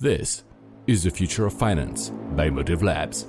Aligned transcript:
This 0.00 0.42
is 0.88 1.04
the 1.04 1.10
future 1.10 1.46
of 1.46 1.52
finance 1.52 2.10
by 2.34 2.50
Motive 2.50 2.82
Labs. 2.82 3.26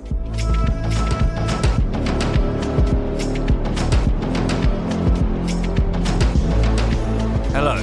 Hello, 7.52 7.80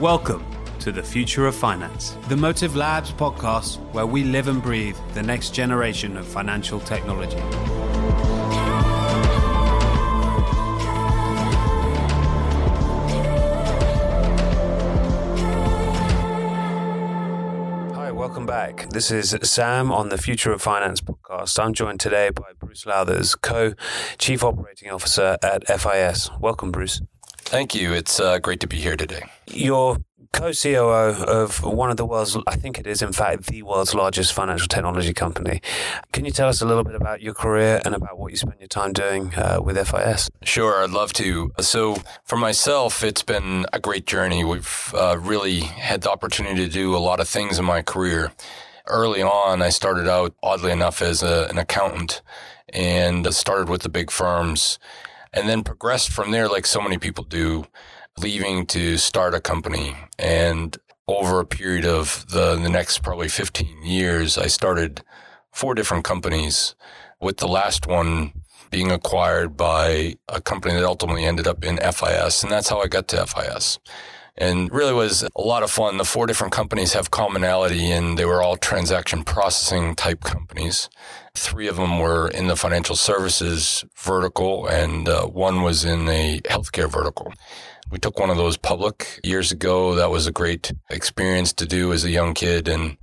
welcome 0.00 0.44
to 0.80 0.90
the 0.90 1.04
future 1.04 1.46
of 1.46 1.54
finance, 1.54 2.16
the 2.28 2.36
Motive 2.36 2.74
Labs 2.74 3.12
podcast 3.12 3.78
where 3.92 4.06
we 4.06 4.24
live 4.24 4.48
and 4.48 4.60
breathe 4.60 4.96
the 5.14 5.22
next 5.22 5.54
generation 5.54 6.16
of 6.16 6.26
financial 6.26 6.80
technology. 6.80 7.36
Welcome 18.46 18.76
back. 18.76 18.90
This 18.90 19.10
is 19.10 19.36
Sam 19.42 19.90
on 19.90 20.08
the 20.08 20.18
Future 20.18 20.52
of 20.52 20.62
Finance 20.62 21.00
podcast. 21.00 21.58
I'm 21.58 21.72
joined 21.72 21.98
today 22.00 22.30
by 22.30 22.52
Bruce 22.58 22.84
Lowthers, 22.84 23.40
co 23.40 23.74
chief 24.18 24.44
operating 24.44 24.90
officer 24.90 25.36
at 25.42 25.66
FIS. 25.66 26.30
Welcome, 26.40 26.70
Bruce. 26.70 27.00
Thank 27.46 27.76
you. 27.76 27.92
It's 27.92 28.18
uh, 28.18 28.38
great 28.40 28.58
to 28.60 28.66
be 28.66 28.76
here 28.76 28.96
today. 28.96 29.22
You're 29.46 29.98
co 30.32 30.52
COO 30.52 31.24
of 31.24 31.62
one 31.62 31.90
of 31.90 31.96
the 31.96 32.04
world's, 32.04 32.36
I 32.48 32.56
think 32.56 32.78
it 32.80 32.88
is, 32.88 33.02
in 33.02 33.12
fact, 33.12 33.46
the 33.46 33.62
world's 33.62 33.94
largest 33.94 34.32
financial 34.32 34.66
technology 34.66 35.14
company. 35.14 35.62
Can 36.12 36.24
you 36.24 36.32
tell 36.32 36.48
us 36.48 36.60
a 36.60 36.66
little 36.66 36.82
bit 36.82 36.96
about 36.96 37.22
your 37.22 37.34
career 37.34 37.80
and 37.84 37.94
about 37.94 38.18
what 38.18 38.32
you 38.32 38.36
spend 38.36 38.58
your 38.58 38.66
time 38.66 38.92
doing 38.92 39.32
uh, 39.36 39.60
with 39.62 39.76
FIS? 39.78 40.28
Sure, 40.42 40.82
I'd 40.82 40.90
love 40.90 41.12
to. 41.14 41.52
So, 41.60 42.02
for 42.24 42.36
myself, 42.36 43.04
it's 43.04 43.22
been 43.22 43.64
a 43.72 43.78
great 43.78 44.06
journey. 44.06 44.42
We've 44.42 44.92
uh, 44.94 45.16
really 45.20 45.60
had 45.60 46.00
the 46.00 46.10
opportunity 46.10 46.66
to 46.66 46.70
do 46.70 46.96
a 46.96 46.98
lot 46.98 47.20
of 47.20 47.28
things 47.28 47.60
in 47.60 47.64
my 47.64 47.80
career. 47.80 48.32
Early 48.88 49.22
on, 49.22 49.62
I 49.62 49.68
started 49.68 50.08
out, 50.08 50.34
oddly 50.42 50.72
enough, 50.72 51.00
as 51.00 51.22
a, 51.22 51.46
an 51.48 51.58
accountant 51.58 52.22
and 52.70 53.32
started 53.32 53.68
with 53.68 53.82
the 53.82 53.88
big 53.88 54.10
firms 54.10 54.80
and 55.36 55.48
then 55.48 55.62
progressed 55.62 56.10
from 56.10 56.30
there 56.30 56.48
like 56.48 56.66
so 56.66 56.80
many 56.80 56.98
people 56.98 57.22
do, 57.22 57.66
leaving 58.18 58.66
to 58.66 58.96
start 58.96 59.34
a 59.34 59.40
company. 59.40 59.94
And 60.18 60.76
over 61.06 61.38
a 61.38 61.46
period 61.46 61.84
of 61.84 62.24
the, 62.30 62.56
the 62.56 62.70
next 62.70 63.02
probably 63.02 63.28
15 63.28 63.84
years, 63.84 64.38
I 64.38 64.46
started 64.46 65.02
four 65.52 65.74
different 65.74 66.04
companies, 66.04 66.74
with 67.20 67.36
the 67.36 67.48
last 67.48 67.86
one 67.86 68.32
being 68.70 68.90
acquired 68.90 69.56
by 69.56 70.16
a 70.28 70.40
company 70.40 70.74
that 70.74 70.84
ultimately 70.84 71.24
ended 71.24 71.46
up 71.46 71.64
in 71.64 71.78
FIS. 71.78 72.42
And 72.42 72.50
that's 72.50 72.68
how 72.68 72.80
I 72.80 72.88
got 72.88 73.08
to 73.08 73.26
FIS 73.26 73.78
and 74.38 74.70
really 74.72 74.92
was 74.92 75.22
a 75.22 75.40
lot 75.40 75.62
of 75.62 75.70
fun. 75.70 75.96
The 75.96 76.04
four 76.04 76.26
different 76.26 76.52
companies 76.52 76.92
have 76.92 77.10
commonality 77.10 77.90
and 77.90 78.18
they 78.18 78.24
were 78.24 78.42
all 78.42 78.56
transaction 78.56 79.24
processing 79.24 79.94
type 79.94 80.22
companies. 80.22 80.88
Three 81.34 81.68
of 81.68 81.76
them 81.76 81.98
were 81.98 82.28
in 82.28 82.46
the 82.46 82.56
financial 82.56 82.96
services 82.96 83.84
vertical 83.96 84.66
and 84.66 85.08
uh, 85.08 85.26
one 85.26 85.62
was 85.62 85.84
in 85.84 86.08
a 86.08 86.40
healthcare 86.44 86.90
vertical. 86.90 87.32
We 87.90 87.98
took 87.98 88.18
one 88.18 88.30
of 88.30 88.36
those 88.36 88.56
public 88.56 89.20
years 89.22 89.52
ago. 89.52 89.94
That 89.94 90.10
was 90.10 90.26
a 90.26 90.32
great 90.32 90.72
experience 90.90 91.52
to 91.54 91.66
do 91.66 91.92
as 91.92 92.04
a 92.04 92.10
young 92.10 92.34
kid 92.34 92.68
and 92.68 92.96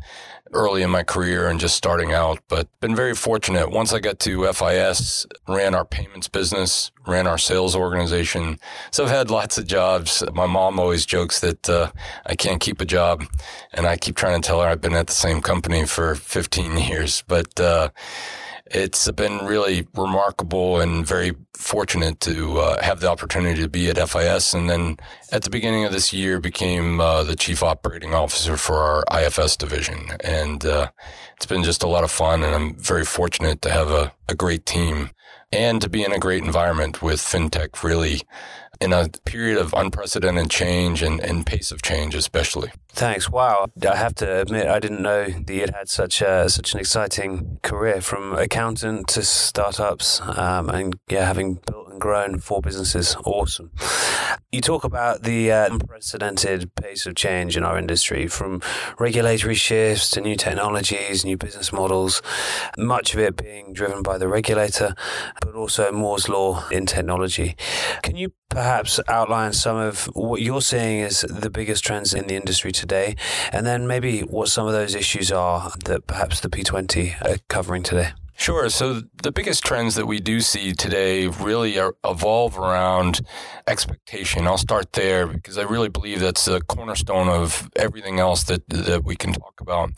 early 0.53 0.81
in 0.81 0.89
my 0.89 1.03
career 1.03 1.47
and 1.47 1.59
just 1.59 1.75
starting 1.75 2.13
out, 2.13 2.39
but 2.47 2.67
been 2.79 2.95
very 2.95 3.15
fortunate. 3.15 3.71
Once 3.71 3.93
I 3.93 3.99
got 3.99 4.19
to 4.19 4.51
FIS, 4.51 5.25
ran 5.47 5.75
our 5.75 5.85
payments 5.85 6.27
business, 6.27 6.91
ran 7.07 7.27
our 7.27 7.37
sales 7.37 7.75
organization. 7.75 8.59
So 8.91 9.03
I've 9.03 9.09
had 9.09 9.29
lots 9.29 9.57
of 9.57 9.67
jobs. 9.67 10.23
My 10.33 10.45
mom 10.45 10.79
always 10.79 11.05
jokes 11.05 11.39
that 11.41 11.69
uh, 11.69 11.91
I 12.25 12.35
can't 12.35 12.61
keep 12.61 12.81
a 12.81 12.85
job, 12.85 13.23
and 13.73 13.85
I 13.87 13.97
keep 13.97 14.15
trying 14.15 14.41
to 14.41 14.45
tell 14.45 14.61
her 14.61 14.67
I've 14.67 14.81
been 14.81 14.93
at 14.93 15.07
the 15.07 15.13
same 15.13 15.41
company 15.41 15.85
for 15.85 16.15
15 16.15 16.77
years, 16.89 17.23
but. 17.27 17.59
Uh, 17.59 17.89
it's 18.67 19.09
been 19.11 19.45
really 19.45 19.87
remarkable 19.95 20.79
and 20.79 21.05
very 21.05 21.33
fortunate 21.53 22.19
to 22.21 22.59
uh, 22.59 22.81
have 22.81 23.01
the 23.01 23.09
opportunity 23.09 23.61
to 23.61 23.69
be 23.69 23.89
at 23.89 24.09
FIS. 24.09 24.53
And 24.53 24.69
then 24.69 24.97
at 25.31 25.43
the 25.43 25.49
beginning 25.49 25.85
of 25.85 25.91
this 25.91 26.13
year, 26.13 26.39
became 26.39 26.99
uh, 26.99 27.23
the 27.23 27.35
chief 27.35 27.61
operating 27.61 28.13
officer 28.13 28.57
for 28.57 28.77
our 28.77 29.03
IFS 29.21 29.57
division. 29.57 30.07
And 30.23 30.65
uh, 30.65 30.89
it's 31.35 31.45
been 31.45 31.63
just 31.63 31.83
a 31.83 31.87
lot 31.87 32.03
of 32.03 32.11
fun. 32.11 32.43
And 32.43 32.55
I'm 32.55 32.75
very 32.75 33.05
fortunate 33.05 33.61
to 33.63 33.69
have 33.69 33.91
a, 33.91 34.13
a 34.29 34.35
great 34.35 34.65
team 34.65 35.09
and 35.51 35.81
to 35.81 35.89
be 35.89 36.03
in 36.03 36.11
a 36.11 36.19
great 36.19 36.43
environment 36.43 37.01
with 37.01 37.19
fintech 37.19 37.83
really 37.83 38.21
in 38.83 38.93
a 38.93 39.09
period 39.25 39.57
of 39.57 39.73
unprecedented 39.73 40.49
change 40.49 41.01
and, 41.01 41.19
and 41.21 41.45
pace 41.45 41.71
of 41.71 41.81
change, 41.81 42.13
especially. 42.15 42.71
Thanks. 42.89 43.29
Wow. 43.29 43.67
I 43.89 43.95
have 43.95 44.13
to 44.15 44.41
admit, 44.41 44.67
I 44.67 44.79
didn't 44.79 45.01
know 45.01 45.25
that 45.25 45.53
you 45.53 45.61
had 45.61 45.89
such 45.89 46.21
a, 46.21 46.49
such 46.49 46.73
an 46.73 46.79
exciting 46.79 47.59
career 47.63 48.01
from 48.01 48.33
accountant 48.33 49.07
to 49.09 49.23
startups, 49.23 50.21
um, 50.21 50.69
and 50.69 50.99
yeah, 51.09 51.25
having 51.25 51.55
built 51.55 51.89
and 51.89 52.01
grown 52.01 52.39
four 52.39 52.61
businesses. 52.61 53.15
Awesome. 53.25 53.71
You 54.53 54.61
talk 54.61 54.83
about 54.83 55.23
the 55.23 55.51
uh, 55.51 55.73
unprecedented 55.73 56.75
pace 56.75 57.07
of 57.07 57.15
change 57.15 57.57
in 57.57 57.63
our 57.63 57.75
industry, 57.75 58.27
from 58.27 58.61
regulatory 58.99 59.55
shifts 59.55 60.11
to 60.11 60.21
new 60.21 60.35
technologies, 60.35 61.25
new 61.25 61.37
business 61.37 61.73
models. 61.73 62.21
Much 62.77 63.15
of 63.15 63.19
it 63.19 63.35
being 63.35 63.73
driven 63.73 64.03
by 64.03 64.19
the 64.19 64.27
regulator, 64.27 64.93
but 65.41 65.55
also 65.55 65.91
Moore's 65.91 66.29
law 66.29 66.69
in 66.69 66.85
technology. 66.85 67.55
Can 68.03 68.15
you 68.15 68.31
perhaps 68.49 68.99
outline 69.07 69.53
some 69.53 69.77
of 69.77 70.05
what 70.13 70.39
you're 70.39 70.61
seeing 70.61 71.01
as 71.01 71.21
the 71.21 71.49
biggest 71.49 71.83
trends 71.83 72.13
in 72.13 72.27
the 72.27 72.35
industry 72.35 72.71
today, 72.71 73.15
and 73.51 73.65
then 73.65 73.87
maybe 73.87 74.19
what 74.19 74.49
some 74.49 74.67
of 74.67 74.73
those 74.73 74.93
issues 74.93 75.31
are 75.31 75.71
that 75.85 76.05
perhaps 76.05 76.41
the 76.41 76.49
P20 76.49 77.19
are 77.25 77.39
covering 77.47 77.81
today? 77.81 78.11
Sure. 78.43 78.67
So 78.67 79.03
the 79.21 79.31
biggest 79.31 79.63
trends 79.63 79.95
that 79.95 80.05
we 80.05 80.19
do 80.19 80.41
see 80.41 80.73
today 80.73 81.27
really 81.27 81.77
evolve 82.03 82.59
around 82.59 83.21
expectation. 83.67 84.47
I'll 84.47 84.57
start 84.57 84.91
there 84.91 85.27
because 85.27 85.57
I 85.57 85.61
really 85.61 85.87
believe 85.87 86.19
that's 86.19 86.43
the 86.43 86.59
cornerstone 86.59 87.29
of 87.29 87.69
everything 87.77 88.19
else 88.19 88.43
that 88.43 88.67
that 88.67 89.05
we 89.05 89.15
can 89.15 89.31
talk 89.31 89.61
about. 89.61 89.91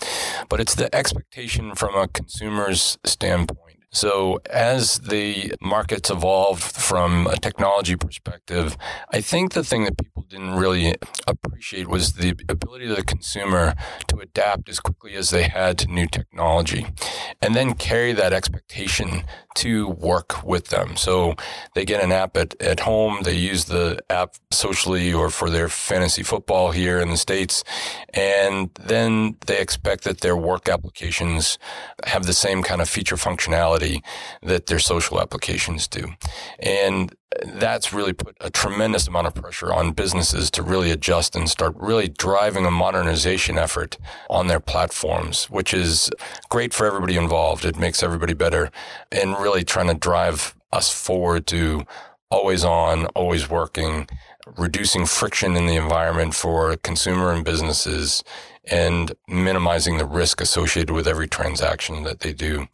But 0.48 0.60
it's 0.60 0.76
the 0.76 0.94
expectation 0.94 1.74
from 1.74 1.96
a 1.96 2.08
consumer's 2.08 3.00
standpoint. 3.04 3.65
So, 3.96 4.42
as 4.50 5.00
the 5.00 5.54
markets 5.62 6.10
evolved 6.10 6.62
from 6.62 7.28
a 7.28 7.38
technology 7.38 7.96
perspective, 7.96 8.76
I 9.14 9.22
think 9.22 9.54
the 9.54 9.64
thing 9.64 9.86
that 9.86 9.98
people 9.98 10.24
didn't 10.24 10.56
really 10.56 10.96
appreciate 11.26 11.88
was 11.88 12.14
the 12.14 12.36
ability 12.50 12.90
of 12.90 12.98
the 12.98 13.04
consumer 13.04 13.74
to 14.10 14.20
adapt 14.20 14.68
as 14.68 14.82
quickly 14.82 15.14
as 15.14 15.30
they 15.30 15.44
had 15.44 15.78
to 15.78 15.88
new 15.88 16.08
technology 16.08 16.88
and 17.42 17.56
then 17.56 17.74
carry 17.74 18.12
that 18.12 18.34
expectation 18.34 19.24
to 19.56 19.88
work 19.88 20.44
with 20.44 20.68
them. 20.68 20.98
So, 20.98 21.36
they 21.74 21.86
get 21.86 22.04
an 22.04 22.12
app 22.12 22.36
at, 22.36 22.62
at 22.62 22.82
home, 22.82 23.20
they 23.24 23.38
use 23.38 23.64
the 23.64 24.04
app 24.10 24.36
socially 24.52 25.14
or 25.14 25.30
for 25.30 25.50
their 25.50 25.70
fantasy 25.70 26.22
football 26.22 26.72
here 26.72 27.00
in 27.00 27.12
the 27.12 27.18
States, 27.18 27.64
and 28.14 28.72
then 28.78 29.38
they 29.48 29.62
expect 29.62 30.04
that 30.04 30.20
their 30.20 30.36
work 30.36 30.68
applications 30.68 31.58
have 32.06 32.26
the 32.26 32.34
same 32.34 32.62
kind 32.62 32.82
of 32.82 32.90
feature 32.90 33.16
functionality 33.16 33.85
that 34.42 34.66
their 34.68 34.80
social 34.80 35.20
applications 35.20 35.88
do. 35.88 36.08
And 36.60 37.16
that's 37.46 37.94
really 37.94 38.14
put 38.14 38.38
a 38.40 38.50
tremendous 38.50 39.08
amount 39.08 39.28
of 39.28 39.36
pressure 39.36 39.74
on 39.74 39.92
businesses 39.92 40.50
to 40.52 40.64
really 40.64 40.92
adjust 40.92 41.36
and 41.36 41.50
start 41.50 41.76
really 41.78 42.08
driving 42.08 42.66
a 42.66 42.72
modernization 42.72 43.58
effort 43.58 43.98
on 44.30 44.48
their 44.48 44.60
platforms, 44.60 45.50
which 45.50 45.74
is 45.74 46.10
great 46.50 46.74
for 46.74 46.86
everybody 46.86 47.18
involved. 47.18 47.66
It 47.66 47.78
makes 47.78 48.04
everybody 48.04 48.34
better 48.34 48.72
and 49.12 49.32
really 49.32 49.64
trying 49.64 49.88
to 49.88 49.96
drive 49.96 50.56
us 50.72 50.92
forward 50.92 51.48
to 51.48 51.86
always 52.32 52.64
on, 52.64 53.06
always 53.08 53.50
working, 53.50 54.08
reducing 54.58 55.06
friction 55.06 55.56
in 55.56 55.66
the 55.68 55.76
environment 55.76 56.36
for 56.36 56.76
consumer 56.78 57.32
and 57.32 57.44
businesses 57.44 58.24
and 58.66 59.14
minimizing 59.28 59.98
the 59.98 60.06
risk 60.06 60.42
associated 60.42 60.92
with 60.92 61.08
every 61.08 61.28
transaction 61.28 62.04
that 62.04 62.22
they 62.22 62.34
do 62.34 62.68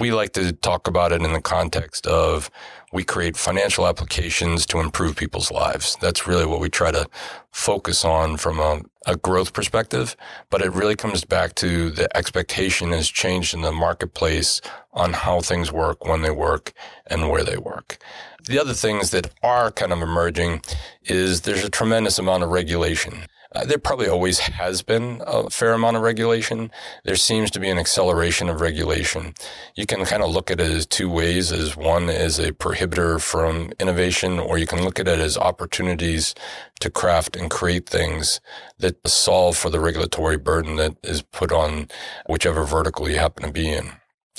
we 0.00 0.12
like 0.12 0.32
to 0.34 0.52
talk 0.52 0.86
about 0.86 1.12
it 1.12 1.22
in 1.22 1.32
the 1.32 1.40
context 1.40 2.06
of 2.06 2.50
we 2.92 3.04
create 3.04 3.36
financial 3.36 3.86
applications 3.86 4.64
to 4.66 4.78
improve 4.78 5.16
people's 5.16 5.50
lives. 5.50 5.96
That's 6.00 6.26
really 6.26 6.46
what 6.46 6.60
we 6.60 6.68
try 6.68 6.90
to 6.92 7.08
focus 7.50 8.04
on 8.04 8.36
from 8.36 8.60
a, 8.60 8.82
a, 9.06 9.16
growth 9.16 9.52
perspective. 9.52 10.16
But 10.50 10.62
it 10.62 10.72
really 10.72 10.94
comes 10.96 11.24
back 11.24 11.54
to 11.56 11.90
the 11.90 12.16
expectation 12.16 12.92
has 12.92 13.08
changed 13.08 13.54
in 13.54 13.62
the 13.62 13.72
marketplace 13.72 14.60
on 14.92 15.12
how 15.12 15.40
things 15.40 15.72
work, 15.72 16.04
when 16.06 16.22
they 16.22 16.30
work, 16.30 16.72
and 17.08 17.28
where 17.28 17.44
they 17.44 17.58
work. 17.58 17.98
The 18.46 18.58
other 18.58 18.74
things 18.74 19.10
that 19.10 19.30
are 19.42 19.70
kind 19.70 19.92
of 19.92 20.00
emerging 20.00 20.62
is 21.04 21.42
there's 21.42 21.64
a 21.64 21.70
tremendous 21.70 22.18
amount 22.18 22.44
of 22.44 22.50
regulation 22.50 23.26
Uh, 23.54 23.64
there 23.64 23.78
probably 23.78 24.08
always 24.08 24.38
has 24.40 24.82
been 24.82 25.22
a 25.26 25.48
fair 25.48 25.72
amount 25.72 25.96
of 25.96 26.02
regulation. 26.02 26.70
There 27.04 27.16
seems 27.16 27.50
to 27.52 27.60
be 27.60 27.70
an 27.70 27.78
acceleration 27.78 28.50
of 28.50 28.60
regulation. 28.60 29.32
You 29.74 29.86
can 29.86 30.04
kind 30.04 30.22
of 30.22 30.30
look 30.30 30.50
at 30.50 30.60
it 30.60 30.70
as 30.70 30.84
two 30.86 31.08
ways: 31.08 31.50
as 31.50 31.74
one 31.76 32.10
is 32.10 32.38
a 32.38 32.52
prohibitor 32.52 33.20
from 33.20 33.72
innovation, 33.80 34.38
or 34.38 34.58
you 34.58 34.66
can 34.66 34.84
look 34.84 35.00
at 35.00 35.08
it 35.08 35.18
as 35.18 35.38
opportunities 35.38 36.34
to 36.80 36.90
craft 36.90 37.36
and 37.36 37.50
create 37.50 37.88
things 37.88 38.40
that 38.78 38.96
solve 39.08 39.56
for 39.56 39.70
the 39.70 39.80
regulatory 39.80 40.36
burden 40.36 40.76
that 40.76 40.96
is 41.02 41.22
put 41.22 41.50
on 41.50 41.88
whichever 42.26 42.64
vertical 42.64 43.08
you 43.08 43.18
happen 43.18 43.44
to 43.44 43.52
be 43.52 43.68
in. 43.72 43.92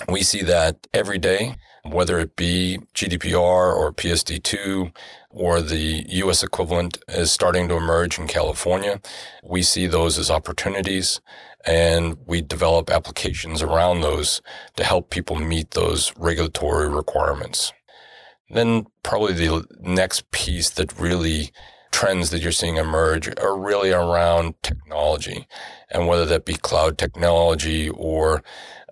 We 0.08 0.22
see 0.22 0.44
that 0.44 0.88
every 0.94 1.18
day, 1.18 1.56
whether 1.84 2.20
it 2.20 2.36
be 2.36 2.80
GDPR 2.94 3.76
or 3.76 3.94
PSD2 3.94 4.96
or 5.30 5.62
the 5.62 6.06
US 6.08 6.44
equivalent 6.44 6.98
is 7.08 7.32
starting 7.32 7.68
to 7.70 7.76
emerge 7.76 8.18
in 8.18 8.28
California. 8.28 9.00
We 9.44 9.62
see 9.62 9.88
those 9.88 10.18
as 10.18 10.32
opportunities 10.32 11.22
and 11.66 12.18
we 12.26 12.42
develop 12.42 12.90
applications 12.90 13.62
around 13.62 14.02
those 14.02 14.42
to 14.78 14.84
help 14.84 15.10
people 15.10 15.36
meet 15.36 15.72
those 15.72 16.14
regulatory 16.18 16.88
requirements. 16.88 17.74
Then 18.50 18.88
probably 19.04 19.34
the 19.34 19.66
next 19.82 20.32
piece 20.32 20.70
that 20.72 21.00
really 21.00 21.52
trends 21.92 22.30
that 22.30 22.42
you're 22.42 22.52
seeing 22.52 22.78
emerge 22.78 23.28
are 23.40 23.58
really 23.58 23.92
around 23.92 24.56
technology 24.64 25.48
and 25.92 26.08
whether 26.08 26.26
that 26.26 26.46
be 26.46 26.54
cloud 26.54 26.98
technology 26.98 27.90
or 27.90 28.44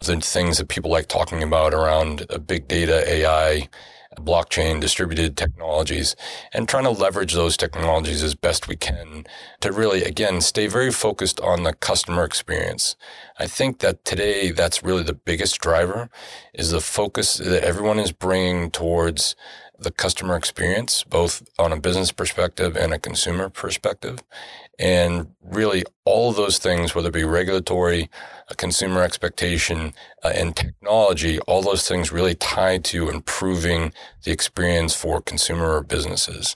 the 0.04 0.20
things 0.22 0.58
that 0.58 0.68
people 0.68 0.92
like 0.92 1.08
talking 1.08 1.44
about 1.44 1.74
around 1.74 2.26
big 2.46 2.68
data, 2.68 3.04
AI, 3.12 3.70
blockchain, 4.18 4.80
distributed 4.80 5.38
technologies, 5.38 6.16
and 6.54 6.68
trying 6.68 6.84
to 6.84 6.90
leverage 6.90 7.34
those 7.34 7.58
technologies 7.58 8.24
as 8.24 8.36
best 8.36 8.68
we 8.68 8.76
can 8.76 9.26
to 9.62 9.72
really, 9.72 10.04
again, 10.04 10.42
stay 10.42 10.68
very 10.68 10.92
focused 10.92 11.40
on 11.42 11.64
the 11.64 11.74
customer 11.74 12.24
experience. 12.24 12.96
I 13.40 13.48
think 13.48 13.80
that 13.80 14.06
today 14.06 14.52
that's 14.52 14.84
really 14.84 15.04
the 15.04 15.14
biggest 15.14 15.60
driver 15.60 16.10
is 16.54 16.72
the 16.72 16.82
focus 16.82 17.38
that 17.38 17.64
everyone 17.64 18.00
is 18.00 18.12
bringing 18.12 18.72
towards 18.72 19.36
the 19.80 19.92
customer 19.92 20.36
experience, 20.36 21.04
both 21.04 21.48
on 21.60 21.72
a 21.72 21.80
business 21.80 22.12
perspective 22.12 22.76
and 22.76 22.94
a 22.94 23.00
consumer 23.00 23.50
perspective. 23.50 24.24
And 24.80 25.32
really 25.42 25.84
all 26.06 26.30
of 26.30 26.36
those 26.36 26.60
things, 26.60 26.94
whether 26.94 27.10
it 27.10 27.14
be 27.14 27.24
regulatory, 27.24 28.10
consumer 28.58 29.02
expectation, 29.02 29.94
uh, 30.24 30.32
and 30.36 30.56
technology, 30.56 31.40
all 31.42 31.62
those 31.62 31.88
things 31.88 32.12
really 32.12 32.36
tie 32.36 32.78
to 32.78 33.10
improving 33.10 33.92
the 34.24 34.32
experience 34.32 34.94
for 34.94 35.22
consumer 35.22 35.76
or 35.76 35.84
businesses. 35.84 36.56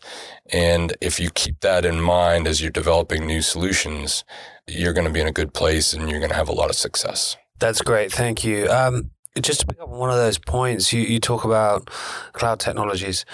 And 0.51 0.95
if 1.01 1.19
you 1.19 1.31
keep 1.31 1.59
that 1.62 1.83
in 1.83 2.00
mind 2.00 2.47
as 2.47 2.62
you're 2.62 2.71
developing 2.71 3.25
new 3.25 3.41
solutions, 3.41 4.24
you're 4.67 4.94
going 4.94 5.07
to 5.07 5.13
be 5.13 5.19
in 5.19 5.27
a 5.27 5.31
good 5.33 5.53
place 5.53 5.94
and 5.94 6.09
you're 6.09 6.19
going 6.19 6.29
to 6.31 6.35
have 6.35 6.50
a 6.50 6.53
lot 6.53 6.69
of 6.69 6.75
success. 6.75 7.38
That's 7.59 7.81
great. 7.81 8.12
Thank 8.12 8.44
you. 8.44 8.69
Um, 8.69 9.12
just 9.39 9.62
to 9.62 9.68
pick 9.68 9.80
up 9.80 9.89
on 9.89 9.98
one 9.98 10.10
of 10.10 10.18
those 10.18 10.38
points, 10.38 10.92
you, 10.92 11.01
you 11.01 11.19
talk 11.19 11.45
about 11.45 11.89
cloud 12.33 12.60
technologies. 12.60 13.25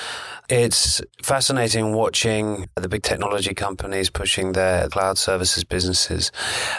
It's 0.47 1.01
fascinating 1.23 1.93
watching 1.93 2.69
the 2.75 2.87
big 2.87 3.01
technology 3.01 3.55
companies 3.55 4.11
pushing 4.11 4.51
their 4.51 4.87
cloud 4.89 5.17
services 5.17 5.63
businesses 5.63 6.31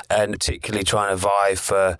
and 0.08 0.32
particularly 0.32 0.84
trying 0.84 1.10
to 1.10 1.16
vie 1.16 1.56
for, 1.56 1.98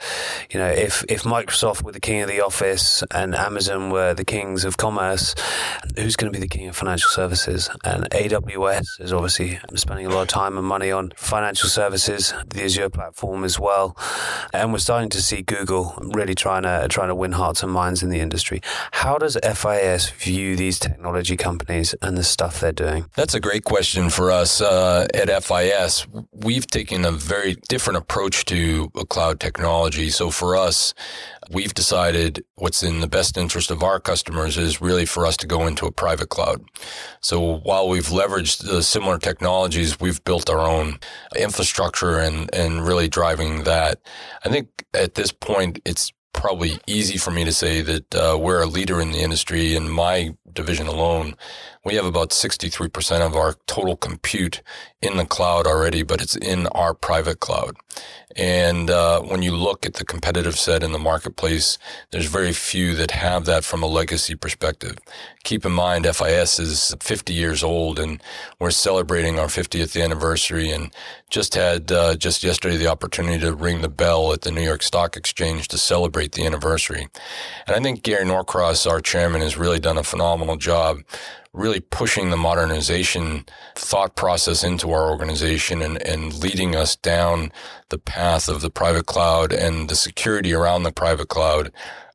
you 0.51 0.61
know, 0.61 0.69
if, 0.69 1.05
if 1.09 1.25
Microsoft 1.25 1.83
were 1.83 1.91
the 1.91 2.01
king 2.01 2.23
of 2.23 2.29
the 2.29 2.41
office 2.41 3.03
and 3.11 3.35
Amazon 3.35 3.91
were 3.91 4.15
the 4.15 4.25
kings 4.25 4.65
of 4.65 4.77
commerce, 4.77 5.35
who's 5.97 6.15
going 6.15 6.33
to 6.33 6.37
be 6.37 6.41
the 6.41 6.49
king 6.49 6.69
of 6.69 6.77
financial 6.77 7.11
services? 7.11 7.69
And 7.85 8.09
AWS 8.11 9.01
is 9.01 9.13
obviously 9.13 9.59
spending 9.75 10.07
a 10.07 10.11
lot 10.11 10.23
of 10.23 10.29
time 10.29 10.57
and 10.57 10.67
money 10.67 10.93
on 10.93 11.13
financial 11.17 11.69
services, 11.69 12.33
the 12.47 12.65
Azure 12.65 12.91
platform 12.91 13.43
as 13.43 13.59
well. 13.59 13.97
And 14.53 14.73
we're 14.73 14.79
starting 14.79 15.11
to 15.11 15.21
see 15.21 15.43
Google 15.43 15.99
really 16.01 16.37
trying 16.37 16.63
to, 16.63 16.87
trying 16.89 17.08
to 17.09 17.15
win 17.15 17.33
hearts 17.33 17.63
and 17.63 17.73
minds 17.73 18.03
in 18.03 18.11
the 18.11 18.21
industry. 18.21 18.61
How 18.93 19.19
does 19.19 19.37
FIS 19.43 20.11
view 20.11 20.57
these 20.57 20.79
technology 20.79 21.37
companies 21.37 21.95
and 22.03 22.17
the 22.17 22.25
stuff 22.25 22.61
they're 22.61 22.73
doing? 22.73 23.07
That's 23.17 23.35
a 23.35 23.41
great 23.41 23.65
question 23.65 24.11
for 24.11 24.31
us 24.31 24.61
uh, 24.61 25.07
at 25.15 25.29
FIS. 25.45 26.07
We've 26.33 26.67
taken 26.67 27.05
a 27.05 27.13
very 27.13 27.57
different 27.69 27.99
approach 27.99 28.45
to 28.47 28.91
cloud 29.09 29.41
technology. 29.41 30.11
So 30.11 30.31
for 30.31 30.57
us, 30.57 30.95
we've 31.51 31.75
decided 31.75 32.45
what's 32.57 32.83
in 32.83 33.01
the 33.01 33.07
best 33.07 33.37
interest 33.37 33.71
of 33.71 33.83
our 33.83 34.01
customers 34.01 34.57
is 34.57 34.81
really 34.81 35.07
for 35.07 35.27
us 35.27 35.37
to 35.39 35.47
go 35.47 35.67
into 35.67 35.87
a 35.87 35.93
private 35.93 36.29
cloud. 36.29 36.63
So 37.21 37.59
while 37.59 37.89
we've 37.89 38.07
leveraged 38.07 38.67
the 38.67 38.83
similar 38.83 39.19
technologies, 39.19 39.99
we've 40.01 40.23
built 40.25 40.51
our 40.51 40.61
own 40.61 40.99
infrastructure 41.37 42.19
and, 42.19 42.53
and 42.55 42.87
really 42.87 43.09
driving 43.09 43.65
that. 43.65 44.01
I 44.45 44.49
think 44.51 44.85
at 44.95 45.15
this 45.15 45.33
point, 45.33 45.81
it's 45.85 46.13
probably 46.41 46.79
easy 46.87 47.19
for 47.19 47.31
me 47.31 47.45
to 47.45 47.53
say 47.53 47.83
that 47.83 48.15
uh, 48.15 48.39
we're 48.41 48.63
a 48.63 48.67
leader 48.67 49.01
in 49.01 49.13
the 49.13 49.19
industry. 49.19 49.75
In 49.75 49.89
my 49.89 50.35
division 50.53 50.87
alone, 50.87 51.35
we 51.89 51.95
have 51.95 52.05
about 52.05 52.31
63% 52.31 53.23
of 53.23 53.35
our 53.35 53.55
total 53.67 53.97
compute 53.97 54.61
in 55.01 55.17
the 55.17 55.25
cloud 55.25 55.67
already, 55.67 56.03
but 56.03 56.21
it's 56.21 56.37
in 56.37 56.67
our 56.69 56.93
private 56.93 57.41
cloud. 57.41 57.77
And 58.37 58.91
uh, 58.91 59.23
when 59.23 59.41
you 59.41 59.57
look 59.57 59.87
at 59.87 59.95
the 59.95 60.05
competitive 60.05 60.59
set 60.59 60.83
in 60.83 60.93
the 60.93 60.99
marketplace, 60.99 61.79
there's 62.11 62.27
very 62.27 62.53
few 62.53 62.95
that 62.97 63.13
have 63.13 63.47
that 63.47 63.65
from 63.65 63.83
a 63.83 63.87
legacy 63.87 64.35
perspective. 64.35 64.99
Keep 65.45 65.65
in 65.65 65.73
mind, 65.73 66.05
FIS 66.05 66.59
is 66.59 66.95
50 67.01 67.33
years 67.33 67.65
old, 67.65 67.99
and 67.99 68.23
we're 68.61 68.71
celebrating 68.71 69.39
our 69.39 69.47
50th 69.47 70.01
anniversary, 70.01 70.71
and 70.71 70.95
just 71.31 71.55
had 71.55 71.91
uh, 71.91 72.17
just 72.17 72.45
yesterday 72.45 72.77
the 72.77 72.87
opportunity 72.87 73.39
to 73.39 73.55
ring 73.55 73.81
the 73.81 73.89
bell 73.89 74.33
at 74.33 74.43
the 74.43 74.53
New 74.53 74.63
York 74.63 74.83
Stock 74.83 75.17
Exchange 75.17 75.69
to 75.69 75.79
celebrate 75.79 76.33
the 76.33 76.45
anniversary. 76.45 77.09
And 77.67 77.75
I 77.75 77.81
think 77.81 78.03
Gary 78.03 78.27
Norcross, 78.27 78.87
our 78.87 79.01
chairman, 79.01 79.41
has 79.41 79.57
really 79.57 79.81
done 79.81 79.97
a 79.97 80.05
phenomenal 80.05 80.57
job 80.57 80.99
really 81.59 81.81
pushing 81.81 82.31
the 82.31 82.37
modernization 82.37 83.45
thought 83.75 84.15
process 84.15 84.63
into 84.63 84.93
our 84.93 85.11
organization 85.11 85.83
and, 85.83 86.01
and 86.03 86.35
leading 86.35 86.77
us 86.77 86.95
down 86.97 87.53
the 87.89 87.99
path 87.99 88.49
of 88.49 88.61
the 88.61 88.71
private 88.71 89.07
cloud 89.07 89.53
and 89.53 89.89
the 89.89 89.97
security 89.97 90.55
around 90.55 90.85
the 90.85 90.93
private 90.93 91.29
cloud 91.29 91.73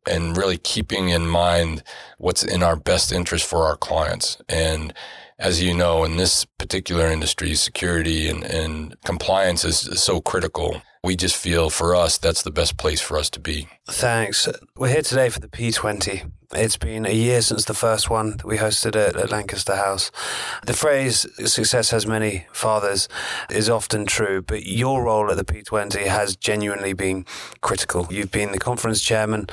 and 0.07 0.37
really 0.37 0.57
keeping 0.57 1.09
in 1.09 1.27
mind 1.27 1.83
what's 2.17 2.43
in 2.43 2.63
our 2.63 2.75
best 2.75 3.11
interest 3.11 3.45
for 3.45 3.65
our 3.65 3.75
clients. 3.75 4.37
And 4.49 4.93
as 5.39 5.61
you 5.61 5.73
know, 5.73 6.03
in 6.03 6.17
this 6.17 6.45
particular 6.45 7.07
industry, 7.07 7.53
security 7.55 8.29
and, 8.29 8.43
and 8.43 8.95
compliance 9.03 9.65
is, 9.65 9.87
is 9.87 10.01
so 10.01 10.21
critical. 10.21 10.81
We 11.03 11.15
just 11.17 11.35
feel 11.35 11.69
for 11.69 11.95
us, 11.95 12.17
that's 12.17 12.43
the 12.43 12.51
best 12.51 12.77
place 12.77 13.01
for 13.01 13.17
us 13.17 13.29
to 13.31 13.39
be. 13.39 13.67
Thanks. 13.85 14.47
We're 14.77 14.87
here 14.87 15.01
today 15.01 15.27
for 15.27 15.41
the 15.41 15.49
P20. 15.49 16.31
It's 16.53 16.77
been 16.77 17.05
a 17.05 17.11
year 17.11 17.41
since 17.41 17.65
the 17.65 17.73
first 17.73 18.09
one 18.09 18.37
that 18.37 18.45
we 18.45 18.57
hosted 18.57 18.95
at, 18.95 19.17
at, 19.17 19.29
Lancaster 19.29 19.75
House. 19.75 20.09
The 20.65 20.73
phrase 20.73 21.25
success 21.51 21.89
has 21.89 22.07
many 22.07 22.47
fathers 22.53 23.09
is 23.49 23.69
often 23.69 24.05
true, 24.05 24.41
but 24.41 24.65
your 24.65 25.03
role 25.03 25.29
at 25.29 25.35
the 25.35 25.43
P20 25.43 26.05
has 26.05 26.37
genuinely 26.37 26.93
been 26.93 27.25
critical. 27.59 28.07
You've 28.09 28.31
been 28.31 28.53
the 28.53 28.59
conference 28.59 29.01
chairman 29.01 29.47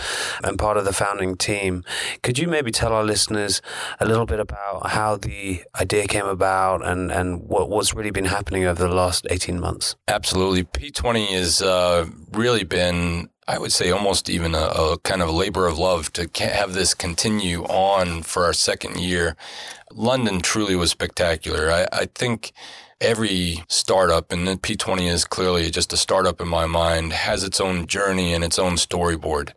and 0.44 0.58
part 0.60 0.76
of 0.76 0.84
the 0.84 0.92
founding 0.92 1.36
team. 1.36 1.82
Could 2.22 2.38
you 2.38 2.46
maybe 2.46 2.70
tell 2.70 2.92
our 2.92 3.04
listeners 3.04 3.60
a 3.98 4.06
little 4.06 4.26
bit 4.26 4.38
about 4.38 4.90
how 4.90 5.16
the 5.16 5.64
idea 5.80 6.06
came 6.06 6.26
about 6.26 6.86
and, 6.86 7.10
and 7.10 7.48
what, 7.48 7.68
what's 7.68 7.94
really 7.94 8.12
been 8.12 8.26
happening 8.26 8.64
over 8.64 8.86
the 8.86 8.94
last 8.94 9.26
18 9.28 9.58
months? 9.58 9.96
Absolutely. 10.06 10.62
P20 10.62 11.26
has 11.30 11.62
uh, 11.62 12.06
really 12.30 12.62
been 12.62 13.28
I 13.50 13.58
would 13.58 13.72
say 13.72 13.90
almost 13.90 14.30
even 14.30 14.54
a, 14.54 14.58
a, 14.58 14.98
kind 14.98 15.20
of 15.20 15.28
labor 15.28 15.66
of 15.66 15.76
love 15.76 16.12
to 16.12 16.30
have 16.44 16.72
this 16.72 16.94
continue 16.94 17.64
on 17.64 18.22
for 18.22 18.44
our 18.44 18.52
second 18.52 19.00
year. 19.00 19.34
London 19.92 20.40
truly 20.40 20.76
was 20.76 20.92
spectacular. 20.92 21.68
I, 21.68 21.88
I 21.92 22.06
think 22.14 22.52
every 23.00 23.64
startup, 23.66 24.30
and 24.30 24.46
P20 24.46 25.10
is 25.10 25.24
clearly 25.24 25.68
just 25.68 25.92
a 25.92 25.96
startup 25.96 26.40
in 26.40 26.46
my 26.46 26.66
mind, 26.66 27.12
has 27.12 27.42
its 27.42 27.60
own 27.60 27.88
journey 27.88 28.34
and 28.34 28.44
its 28.44 28.56
own 28.56 28.74
storyboard. 28.74 29.50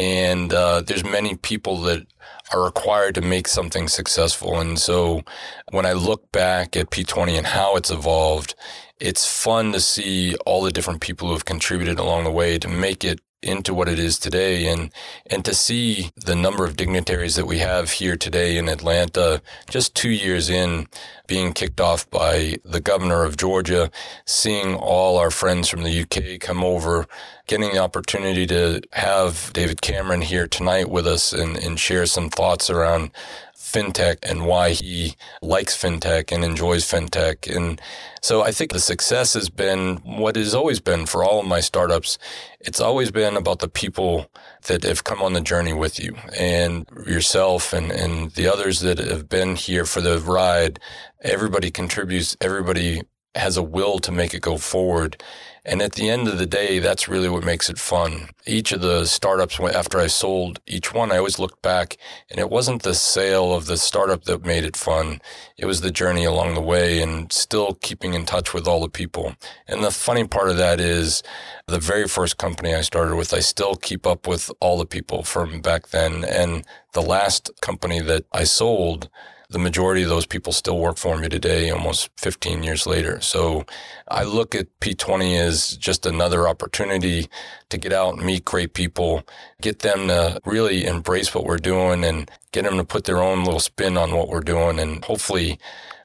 And 0.00 0.52
uh, 0.52 0.80
there's 0.80 1.04
many 1.04 1.36
people 1.36 1.80
that 1.82 2.08
are 2.52 2.64
required 2.64 3.14
to 3.14 3.20
make 3.20 3.46
something 3.46 3.86
successful. 3.86 4.58
And 4.58 4.80
so 4.80 5.22
when 5.70 5.86
I 5.86 5.92
look 5.92 6.32
back 6.32 6.76
at 6.76 6.90
P20 6.90 7.38
and 7.38 7.46
how 7.46 7.76
it's 7.76 7.92
evolved, 7.92 8.56
it's 8.98 9.26
fun 9.26 9.70
to 9.72 9.80
see 9.80 10.34
all 10.44 10.62
the 10.62 10.72
different 10.72 11.00
people 11.00 11.28
who 11.28 11.34
have 11.34 11.44
contributed 11.44 12.00
along 12.00 12.24
the 12.24 12.32
way 12.32 12.58
to 12.58 12.66
make 12.66 13.04
it 13.04 13.20
into 13.42 13.72
what 13.72 13.88
it 13.88 13.98
is 13.98 14.18
today. 14.18 14.66
And 14.66 14.92
and 15.26 15.44
to 15.44 15.54
see 15.54 16.10
the 16.16 16.34
number 16.34 16.64
of 16.64 16.76
dignitaries 16.76 17.36
that 17.36 17.46
we 17.46 17.58
have 17.58 17.90
here 17.92 18.16
today 18.16 18.56
in 18.56 18.68
Atlanta 18.68 19.40
just 19.70 19.94
2 19.94 20.10
years 20.10 20.50
in 20.50 20.88
being 21.26 21.52
kicked 21.52 21.80
off 21.80 22.08
by 22.10 22.56
the 22.64 22.80
governor 22.80 23.24
of 23.24 23.36
Georgia 23.36 23.90
seeing 24.24 24.74
all 24.74 25.18
our 25.18 25.30
friends 25.30 25.68
from 25.68 25.82
the 25.82 26.00
UK 26.02 26.40
come 26.40 26.64
over 26.64 27.06
getting 27.46 27.72
the 27.72 27.78
opportunity 27.78 28.46
to 28.46 28.80
have 28.92 29.50
David 29.52 29.80
Cameron 29.80 30.22
here 30.22 30.46
tonight 30.46 30.90
with 30.90 31.06
us 31.06 31.32
and, 31.32 31.56
and 31.56 31.78
share 31.78 32.06
some 32.06 32.28
thoughts 32.28 32.70
around 32.70 33.10
fintech 33.58 34.18
and 34.22 34.46
why 34.46 34.70
he 34.70 35.16
likes 35.42 35.76
fintech 35.76 36.32
and 36.32 36.44
enjoys 36.44 36.84
fintech. 36.84 37.54
And 37.54 37.80
so 38.22 38.42
I 38.42 38.52
think 38.52 38.72
the 38.72 38.80
success 38.80 39.34
has 39.34 39.50
been 39.50 39.96
what 39.96 40.36
has 40.36 40.54
always 40.54 40.80
been 40.80 41.06
for 41.06 41.24
all 41.24 41.40
of 41.40 41.46
my 41.46 41.60
startups. 41.60 42.18
It's 42.60 42.80
always 42.80 43.10
been 43.10 43.36
about 43.36 43.58
the 43.58 43.68
people 43.68 44.30
that 44.68 44.84
have 44.84 45.04
come 45.04 45.20
on 45.20 45.32
the 45.32 45.40
journey 45.40 45.72
with 45.72 45.98
you 45.98 46.16
and 46.38 46.88
yourself 47.06 47.72
and, 47.72 47.90
and 47.90 48.30
the 48.32 48.46
others 48.46 48.80
that 48.80 48.98
have 48.98 49.28
been 49.28 49.56
here 49.56 49.84
for 49.84 50.00
the 50.00 50.18
ride. 50.20 50.78
Everybody 51.22 51.70
contributes. 51.70 52.36
Everybody 52.40 53.02
has 53.34 53.56
a 53.56 53.62
will 53.62 53.98
to 54.00 54.12
make 54.12 54.34
it 54.34 54.40
go 54.40 54.56
forward. 54.56 55.22
And 55.64 55.82
at 55.82 55.92
the 55.92 56.08
end 56.08 56.28
of 56.28 56.38
the 56.38 56.46
day, 56.46 56.78
that's 56.78 57.08
really 57.08 57.28
what 57.28 57.44
makes 57.44 57.68
it 57.68 57.78
fun. 57.78 58.30
Each 58.46 58.72
of 58.72 58.80
the 58.80 59.04
startups, 59.04 59.60
after 59.60 59.98
I 59.98 60.06
sold 60.06 60.60
each 60.66 60.94
one, 60.94 61.12
I 61.12 61.18
always 61.18 61.38
looked 61.38 61.62
back 61.62 61.96
and 62.30 62.38
it 62.38 62.50
wasn't 62.50 62.82
the 62.82 62.94
sale 62.94 63.54
of 63.54 63.66
the 63.66 63.76
startup 63.76 64.24
that 64.24 64.44
made 64.44 64.64
it 64.64 64.76
fun. 64.76 65.20
It 65.56 65.66
was 65.66 65.80
the 65.80 65.90
journey 65.90 66.24
along 66.24 66.54
the 66.54 66.60
way 66.60 67.02
and 67.02 67.32
still 67.32 67.74
keeping 67.74 68.14
in 68.14 68.24
touch 68.24 68.54
with 68.54 68.66
all 68.66 68.80
the 68.80 68.88
people. 68.88 69.34
And 69.66 69.84
the 69.84 69.90
funny 69.90 70.26
part 70.26 70.48
of 70.48 70.56
that 70.56 70.80
is 70.80 71.22
the 71.66 71.78
very 71.78 72.08
first 72.08 72.38
company 72.38 72.74
I 72.74 72.80
started 72.80 73.16
with, 73.16 73.34
I 73.34 73.40
still 73.40 73.76
keep 73.76 74.06
up 74.06 74.26
with 74.26 74.50
all 74.60 74.78
the 74.78 74.86
people 74.86 75.22
from 75.22 75.60
back 75.60 75.88
then. 75.88 76.24
And 76.24 76.64
the 76.92 77.02
last 77.02 77.50
company 77.60 78.00
that 78.00 78.24
I 78.32 78.44
sold, 78.44 79.08
the 79.50 79.58
majority 79.58 80.02
of 80.02 80.10
those 80.10 80.26
people 80.26 80.52
still 80.52 80.78
work 80.78 80.98
for 80.98 81.16
me 81.16 81.28
today, 81.28 81.70
almost 81.70 82.10
15 82.18 82.62
years 82.62 82.86
later. 82.86 83.18
So 83.20 83.64
I 84.08 84.24
look 84.24 84.54
at 84.54 84.66
P20 84.80 85.38
as 85.38 85.76
just 85.76 86.04
another 86.04 86.46
opportunity 86.46 87.28
to 87.70 87.78
get 87.78 87.92
out 87.92 88.14
and 88.14 88.26
meet 88.26 88.44
great 88.44 88.74
people, 88.74 89.26
get 89.62 89.78
them 89.78 90.08
to 90.08 90.38
really 90.44 90.84
embrace 90.84 91.34
what 91.34 91.44
we're 91.44 91.56
doing 91.56 92.04
and 92.04 92.30
get 92.52 92.64
them 92.64 92.76
to 92.76 92.84
put 92.84 93.04
their 93.04 93.22
own 93.22 93.44
little 93.44 93.60
spin 93.60 93.96
on 93.96 94.12
what 94.14 94.28
we're 94.28 94.40
doing. 94.40 94.78
And 94.78 95.02
hopefully 95.02 95.58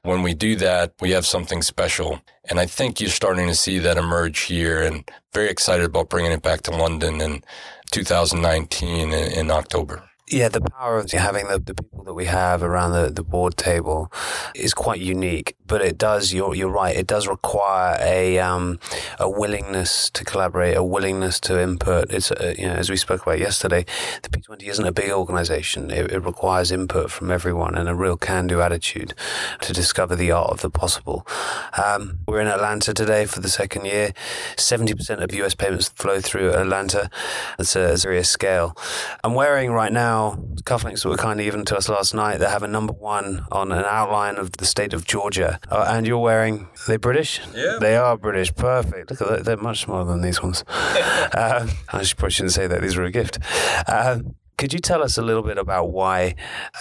when 0.04 0.22
we 0.22 0.34
do 0.34 0.56
that, 0.58 0.94
we 1.02 1.12
have 1.12 1.26
something 1.26 1.62
special. 1.62 2.22
And 2.50 2.60
I 2.60 2.66
think 2.66 3.02
you're 3.02 3.10
starting 3.10 3.48
to 3.48 3.56
see 3.56 3.78
that 3.80 3.98
emerge 3.98 4.42
here 4.42 4.82
and 4.82 5.10
very 5.34 5.50
excited 5.50 5.86
about 5.86 6.10
bringing 6.10 6.32
it 6.32 6.42
back 6.42 6.62
to 6.64 6.72
London 6.72 7.20
in 7.20 7.44
2019 7.92 9.14
in, 9.14 9.52
October. 9.52 10.04
Yeah, 10.30 10.48
the 10.48 10.62
power 10.62 11.00
of 11.00 11.12
having 11.12 11.48
the, 11.48 11.60
the 11.60 11.74
people 11.76 12.06
that 12.06 12.14
we 12.14 12.26
have 12.26 12.64
around 12.64 12.94
the, 12.94 13.12
the 13.12 13.24
board 13.24 13.58
table 13.58 14.10
is 14.56 14.74
quite 14.74 15.02
unique. 15.02 15.58
But 15.68 15.82
it 15.82 15.98
does, 15.98 16.34
you're, 16.34 16.56
you're 16.56 16.70
right, 16.70 16.96
it 16.96 17.08
does 17.08 17.28
require 17.28 17.98
a 18.00 18.40
um, 18.40 18.80
a 19.20 19.30
willingness 19.30 20.10
to 20.12 20.24
collaborate, 20.24 20.78
a 20.78 20.84
willingness 20.84 21.42
to 21.42 21.62
input. 21.62 22.10
It's, 22.10 22.32
uh, 22.32 22.54
you 22.58 22.68
know, 22.68 22.74
as 22.74 22.90
we 22.90 22.96
spoke 22.96 23.24
about 23.24 23.40
yesterday, 23.40 23.86
the 24.22 24.30
P20 24.30 24.64
isn't 24.70 24.86
a 24.86 24.94
big 24.94 25.12
organization. 25.12 25.92
It, 25.92 26.12
it 26.12 26.20
requires 26.20 26.72
input 26.72 27.12
from 27.12 27.30
everyone 27.30 27.76
and 27.76 27.90
a 27.90 27.96
real 27.96 28.16
can 28.16 28.48
do 28.48 28.62
attitude 28.62 29.14
to 29.62 29.74
discover 29.74 30.16
the 30.16 30.32
art 30.32 30.52
of 30.52 30.62
the 30.62 30.70
possible. 30.70 31.28
Um, 31.84 32.20
we're 32.28 32.40
in 32.40 32.48
Atlanta 32.48 32.94
today 32.94 33.26
for 33.26 33.42
the 33.42 33.50
second 33.50 33.86
year. 33.86 34.14
70% 34.56 35.22
of 35.22 35.34
US 35.34 35.54
payments 35.54 35.90
flow 35.90 36.22
through 36.22 36.54
Atlanta. 36.54 37.10
That's 37.58 37.76
a 37.76 37.98
serious 37.98 38.30
scale. 38.30 38.78
I'm 39.24 39.34
wearing 39.34 39.72
right 39.72 39.92
now 39.92 40.13
now 40.14 40.36
cufflinks 40.64 41.04
that 41.04 41.10
were 41.10 41.18
kindly 41.18 41.46
given 41.46 41.66
to 41.66 41.76
us 41.76 41.90
last 41.90 42.14
night 42.14 42.38
that 42.40 42.50
have 42.50 42.64
a 42.64 42.68
number 42.68 42.94
one 42.94 43.46
on 43.52 43.72
an 43.72 43.84
outline 43.86 44.36
of 44.38 44.52
the 44.54 44.66
state 44.66 44.94
of 44.94 45.06
Georgia. 45.06 45.60
Uh, 45.70 45.86
and 45.90 46.06
you're 46.08 46.20
wearing, 46.20 46.68
they 46.88 46.98
British? 46.98 47.42
Yeah. 47.54 47.78
They 47.80 47.96
are 47.96 48.18
British. 48.18 48.54
Perfect. 48.56 49.12
Look 49.12 49.22
at 49.22 49.28
that. 49.30 49.46
They're 49.46 49.58
much 49.58 49.82
smaller 49.86 50.06
than 50.06 50.22
these 50.22 50.42
ones. 50.42 50.64
uh, 50.70 51.68
I 51.90 52.04
probably 52.18 52.30
shouldn't 52.32 52.54
say 52.54 52.68
that. 52.68 52.82
These 52.82 52.96
were 52.96 53.04
a 53.04 53.12
gift. 53.12 53.40
Uh, 53.88 54.20
could 54.64 54.72
you 54.72 54.80
tell 54.80 55.04
us 55.04 55.18
a 55.18 55.22
little 55.22 55.44
bit 55.44 55.58
about 55.58 55.92
why 55.92 56.36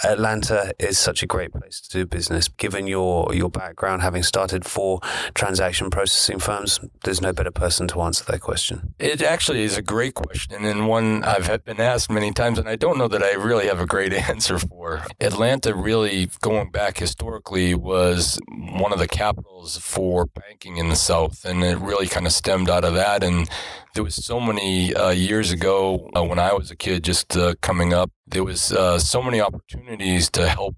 Atlanta 0.05 0.73
is 0.79 0.97
such 0.97 1.21
a 1.21 1.27
great 1.27 1.51
place 1.51 1.81
to 1.81 1.89
do 1.89 2.05
business? 2.05 2.47
Given 2.47 2.87
your 2.87 3.35
your 3.35 3.49
background, 3.49 4.01
having 4.01 4.23
started 4.23 4.63
four 4.63 5.01
transaction 5.33 5.89
processing 5.89 6.39
firms, 6.39 6.79
there's 7.03 7.19
no 7.19 7.33
better 7.33 7.51
person 7.51 7.89
to 7.89 7.99
answer 7.99 8.23
that 8.23 8.39
question. 8.39 8.93
It 8.99 9.21
actually 9.21 9.63
is 9.63 9.77
a 9.77 9.81
great 9.81 10.13
question 10.13 10.63
and 10.63 10.87
one 10.87 11.25
I've 11.25 11.65
been 11.65 11.81
asked 11.81 12.09
many 12.09 12.31
times, 12.31 12.57
and 12.57 12.69
I 12.69 12.77
don't 12.77 12.97
know 12.97 13.09
that 13.09 13.21
I 13.21 13.33
really 13.33 13.67
have 13.67 13.81
a 13.81 13.85
great 13.85 14.13
answer 14.29 14.57
for. 14.59 15.03
Atlanta 15.19 15.75
really, 15.75 16.29
going 16.39 16.71
back 16.71 16.99
historically, 16.99 17.75
was 17.75 18.39
one 18.79 18.93
of 18.93 18.99
the 18.99 19.09
capitals 19.09 19.77
for 19.77 20.27
banking 20.27 20.77
in 20.77 20.87
the 20.87 20.95
South, 20.95 21.43
and 21.43 21.61
it 21.65 21.77
really 21.79 22.07
kind 22.07 22.27
of 22.27 22.31
stemmed 22.31 22.69
out 22.69 22.85
of 22.85 22.93
that. 22.93 23.25
And 23.25 23.49
there 23.93 24.03
was 24.03 24.15
so 24.15 24.39
many 24.39 24.93
uh, 24.93 25.09
years 25.09 25.51
ago 25.51 26.09
uh, 26.15 26.23
when 26.23 26.39
I 26.39 26.53
was 26.53 26.71
a 26.71 26.75
kid, 26.75 27.03
just 27.03 27.37
uh, 27.37 27.53
coming 27.73 27.91
up, 27.91 28.11
there 28.27 28.43
was 28.43 28.71
uh, 28.71 28.99
so 28.99 29.19
many 29.19 29.41
opportunities 29.41 30.29
to 30.29 30.47
help 30.47 30.75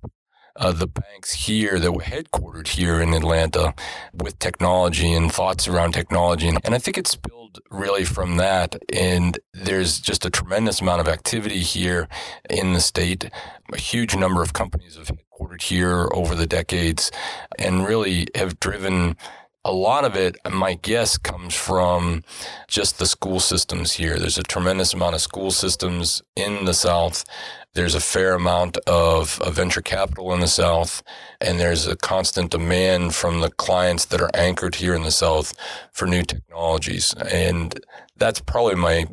uh, 0.55 0.71
the 0.71 0.87
banks 0.87 1.33
here 1.33 1.77
that 1.77 1.91
were 1.91 2.01
headquartered 2.01 2.69
here 2.69 3.01
in 3.01 3.13
Atlanta 3.13 3.73
with 4.13 4.39
technology 4.39 5.11
and 5.11 5.29
thoughts 5.29 5.67
around 5.67 5.91
technology. 5.91 6.47
And, 6.47 6.73
I 6.73 6.77
think 6.77 6.97
it 6.97 7.05
spilled 7.05 7.59
really 7.69 8.05
from 8.05 8.37
that. 8.37 8.77
And 8.93 9.37
there's 9.53 9.99
just 9.99 10.25
a 10.25 10.29
tremendous 10.29 10.79
amount 10.79 11.01
of 11.01 11.09
activity 11.09 11.59
here 11.59 12.07
in 12.49 12.71
the 12.71 12.79
state. 12.79 13.29
A 13.73 13.77
huge 13.77 14.15
number 14.15 14.41
of 14.41 14.53
companies 14.53 14.95
have 14.95 15.11
headquartered 15.11 15.63
here 15.63 16.07
over 16.13 16.33
the 16.33 16.47
decades 16.47 17.11
and 17.59 17.85
really 17.85 18.27
have 18.35 18.57
driven 18.61 19.17
a 19.65 19.73
lot 19.73 20.05
of 20.05 20.15
it, 20.15 20.37
my 20.49 20.75
guess, 20.75 21.17
comes 21.17 21.55
from 21.55 22.23
just 22.67 22.99
the 22.99 23.07
school 23.07 23.39
systems 23.39 23.93
here. 23.93 24.19
There's 24.19 24.37
a 24.37 24.43
tremendous 24.43 24.93
amount 24.93 25.15
of 25.15 25.21
school 25.21 25.49
systems 25.49 26.21
in 26.35 26.65
the 26.65 26.73
South. 26.73 27.25
There's 27.73 27.95
a 27.95 27.99
fair 27.99 28.35
amount 28.35 28.77
of, 28.85 29.41
of, 29.41 29.55
venture 29.55 29.81
capital 29.81 30.31
in 30.33 30.39
the 30.39 30.47
South, 30.47 31.01
and 31.41 31.59
there's 31.59 31.87
a 31.87 31.95
constant 31.95 32.51
demand 32.51 33.15
from 33.15 33.41
the 33.41 33.49
clients 33.49 34.05
that 34.05 34.21
are 34.21 34.29
anchored 34.35 34.75
here 34.75 34.93
in 34.93 35.01
the 35.01 35.11
South 35.11 35.55
for 35.91 36.05
new 36.05 36.21
technologies. 36.21 37.15
And 37.15 37.77
that's 38.15 38.39
probably 38.39 38.75
my 38.75 39.07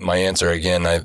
my 0.00 0.16
answer 0.16 0.50
again. 0.50 0.86
I 0.86 1.00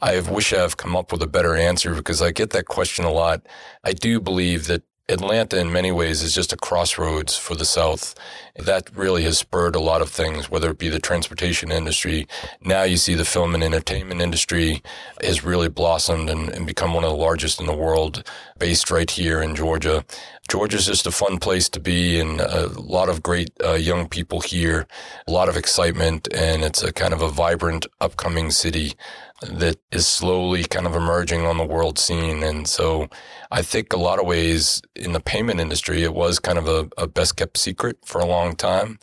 I 0.00 0.20
wish 0.20 0.52
I've 0.52 0.76
come 0.76 0.94
up 0.94 1.10
with 1.10 1.22
a 1.22 1.26
better 1.26 1.56
answer 1.56 1.92
because 1.94 2.22
I 2.22 2.30
get 2.30 2.50
that 2.50 2.66
question 2.66 3.04
a 3.04 3.12
lot. 3.12 3.46
I 3.82 3.92
do 3.92 4.20
believe 4.20 4.68
that 4.68 4.82
Atlanta, 5.10 5.60
in 5.60 5.70
many 5.70 5.92
ways, 5.92 6.22
is 6.22 6.34
just 6.34 6.54
a 6.54 6.56
crossroads 6.56 7.36
for 7.36 7.54
the 7.54 7.66
South. 7.66 8.14
That 8.56 8.88
really 8.96 9.22
has 9.24 9.36
spurred 9.36 9.76
a 9.76 9.80
lot 9.80 10.00
of 10.00 10.08
things, 10.08 10.50
whether 10.50 10.70
it 10.70 10.78
be 10.78 10.88
the 10.88 10.98
transportation 10.98 11.70
industry. 11.70 12.26
Now 12.62 12.84
you 12.84 12.96
see 12.96 13.14
the 13.14 13.26
film 13.26 13.54
and 13.54 13.62
entertainment 13.62 14.22
industry 14.22 14.82
has 15.22 15.44
really 15.44 15.68
blossomed 15.68 16.30
and, 16.30 16.48
and 16.48 16.66
become 16.66 16.94
one 16.94 17.04
of 17.04 17.10
the 17.10 17.16
largest 17.16 17.60
in 17.60 17.66
the 17.66 17.76
world, 17.76 18.24
based 18.58 18.90
right 18.90 19.10
here 19.10 19.42
in 19.42 19.54
Georgia. 19.54 20.06
Georgia's 20.48 20.86
just 20.86 21.06
a 21.06 21.10
fun 21.10 21.38
place 21.38 21.68
to 21.68 21.80
be 21.80 22.18
and 22.18 22.40
a 22.40 22.68
lot 22.68 23.10
of 23.10 23.22
great 23.22 23.50
uh, 23.62 23.72
young 23.74 24.08
people 24.08 24.40
here, 24.40 24.86
a 25.26 25.30
lot 25.30 25.50
of 25.50 25.56
excitement, 25.56 26.28
and 26.32 26.62
it's 26.64 26.82
a 26.82 26.92
kind 26.92 27.12
of 27.12 27.20
a 27.20 27.28
vibrant, 27.28 27.86
upcoming 28.00 28.50
city 28.50 28.94
that 29.42 29.78
is 29.90 30.06
slowly 30.06 30.64
kind 30.64 30.86
of 30.86 30.94
emerging 30.94 31.44
on 31.44 31.58
the 31.58 31.64
world 31.64 31.98
scene. 31.98 32.42
And 32.42 32.66
so 32.68 33.08
I 33.50 33.62
think 33.62 33.92
a 33.92 33.98
lot 33.98 34.18
of 34.18 34.26
ways 34.26 34.80
in 34.94 35.12
the 35.12 35.20
payment 35.20 35.60
industry, 35.60 36.02
it 36.02 36.14
was 36.14 36.38
kind 36.38 36.58
of 36.58 36.68
a, 36.68 36.88
a 36.96 37.06
best 37.06 37.36
kept 37.36 37.58
secret 37.58 37.98
for 38.04 38.20
a 38.20 38.26
long 38.26 38.54
time. 38.54 38.98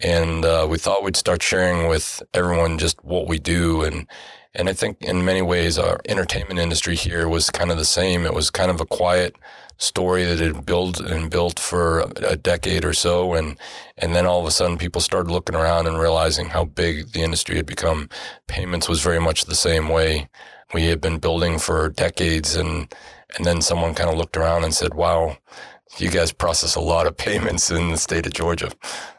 And 0.00 0.44
uh, 0.44 0.66
we 0.70 0.78
thought 0.78 1.02
we'd 1.02 1.16
start 1.16 1.42
sharing 1.42 1.88
with 1.88 2.22
everyone 2.32 2.78
just 2.78 3.02
what 3.04 3.26
we 3.26 3.38
do. 3.38 3.82
And, 3.82 4.06
and 4.54 4.68
I 4.68 4.72
think 4.72 5.02
in 5.02 5.24
many 5.24 5.42
ways, 5.42 5.78
our 5.78 6.00
entertainment 6.08 6.60
industry 6.60 6.94
here 6.94 7.28
was 7.28 7.50
kind 7.50 7.70
of 7.70 7.78
the 7.78 7.84
same. 7.84 8.24
It 8.24 8.34
was 8.34 8.50
kind 8.50 8.70
of 8.70 8.80
a 8.80 8.86
quiet, 8.86 9.36
story 9.82 10.24
that 10.24 10.38
had 10.38 10.64
built 10.64 11.00
and 11.00 11.28
built 11.30 11.58
for 11.58 12.00
a 12.24 12.36
decade 12.36 12.84
or 12.84 12.92
so. 12.92 13.34
And, 13.34 13.58
and 13.98 14.14
then 14.14 14.26
all 14.26 14.40
of 14.40 14.46
a 14.46 14.50
sudden 14.50 14.78
people 14.78 15.00
started 15.00 15.30
looking 15.30 15.56
around 15.56 15.88
and 15.88 15.98
realizing 15.98 16.46
how 16.50 16.64
big 16.64 17.12
the 17.12 17.22
industry 17.22 17.56
had 17.56 17.66
become. 17.66 18.08
Payments 18.46 18.88
was 18.88 19.02
very 19.02 19.20
much 19.20 19.44
the 19.44 19.56
same 19.56 19.88
way. 19.88 20.28
We 20.72 20.86
had 20.86 21.00
been 21.00 21.18
building 21.18 21.58
for 21.58 21.88
decades 21.88 22.54
and, 22.54 22.94
and 23.36 23.44
then 23.44 23.60
someone 23.60 23.94
kind 23.94 24.08
of 24.08 24.16
looked 24.16 24.36
around 24.36 24.62
and 24.64 24.72
said, 24.72 24.94
wow, 24.94 25.36
you 25.98 26.10
guys 26.10 26.32
process 26.32 26.76
a 26.76 26.80
lot 26.80 27.06
of 27.06 27.16
payments 27.28 27.70
in 27.70 27.90
the 27.90 27.98
state 27.98 28.26
of 28.26 28.32
Georgia. 28.32 28.70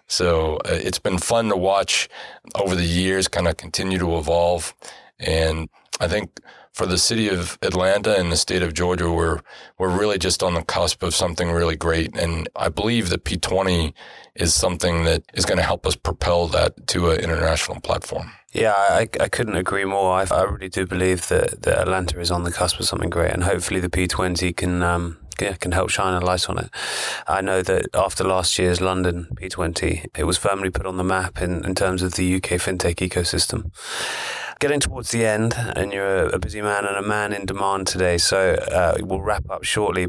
So 0.07 0.57
uh, 0.65 0.79
it's 0.87 0.99
been 0.99 1.17
fun 1.17 1.49
to 1.49 1.57
watch 1.57 2.07
over 2.55 2.75
the 2.75 2.85
years 2.85 3.27
kind 3.27 3.47
of 3.47 3.57
continue 3.57 3.97
to 3.99 4.17
evolve. 4.17 4.73
And 5.19 5.69
I 6.03 6.07
think 6.07 6.39
for 6.73 6.85
the 6.85 6.97
city 6.97 7.29
of 7.29 7.57
Atlanta 7.61 8.17
and 8.19 8.31
the 8.31 8.35
state 8.35 8.61
of 8.61 8.73
Georgia, 8.73 9.09
we're 9.09 9.39
we're 9.77 9.95
really 9.97 10.17
just 10.17 10.43
on 10.43 10.53
the 10.53 10.63
cusp 10.63 11.01
of 11.01 11.15
something 11.15 11.49
really 11.51 11.77
great, 11.77 12.17
and 12.17 12.49
I 12.55 12.69
believe 12.69 13.09
that 13.09 13.23
P20 13.23 13.93
is 14.35 14.53
something 14.53 15.05
that 15.05 15.23
is 15.33 15.45
going 15.45 15.59
to 15.59 15.63
help 15.63 15.85
us 15.85 15.95
propel 15.95 16.47
that 16.47 16.87
to 16.87 17.11
an 17.11 17.21
international 17.21 17.79
platform. 17.79 18.31
Yeah, 18.51 18.73
I, 18.75 19.07
I 19.19 19.29
couldn't 19.29 19.55
agree 19.55 19.85
more. 19.85 20.13
I, 20.13 20.25
I 20.29 20.43
really 20.43 20.69
do 20.69 20.85
believe 20.85 21.27
that, 21.29 21.61
that 21.63 21.79
Atlanta 21.79 22.19
is 22.19 22.31
on 22.31 22.43
the 22.43 22.51
cusp 22.51 22.79
of 22.79 22.85
something 22.85 23.09
great, 23.09 23.31
and 23.31 23.43
hopefully 23.43 23.79
the 23.79 23.89
P20 23.89 24.55
can 24.57 24.83
um, 24.83 25.17
yeah, 25.41 25.53
can 25.53 25.71
help 25.71 25.89
shine 25.89 26.21
a 26.21 26.25
light 26.25 26.49
on 26.49 26.57
it. 26.57 26.69
I 27.27 27.41
know 27.41 27.61
that 27.61 27.87
after 27.93 28.23
last 28.23 28.57
year's 28.59 28.81
London 28.81 29.27
P20, 29.35 30.07
it 30.17 30.25
was 30.25 30.37
firmly 30.37 30.69
put 30.69 30.85
on 30.85 30.97
the 30.97 31.03
map 31.03 31.41
in, 31.41 31.65
in 31.65 31.75
terms 31.75 32.01
of 32.01 32.15
the 32.15 32.35
UK 32.35 32.59
fintech 32.59 32.95
ecosystem. 33.07 33.71
Getting 34.63 34.79
towards 34.79 35.11
the 35.11 35.25
end, 35.25 35.53
and 35.75 35.91
you're 35.91 36.29
a 36.29 36.39
busy 36.39 36.61
man 36.61 36.85
and 36.85 36.95
a 36.95 37.01
man 37.01 37.33
in 37.33 37.45
demand 37.45 37.85
today. 37.85 38.17
So 38.17 38.53
uh, 38.71 38.95
we'll 39.01 39.19
wrap 39.19 39.49
up 39.49 39.65
shortly. 39.65 40.07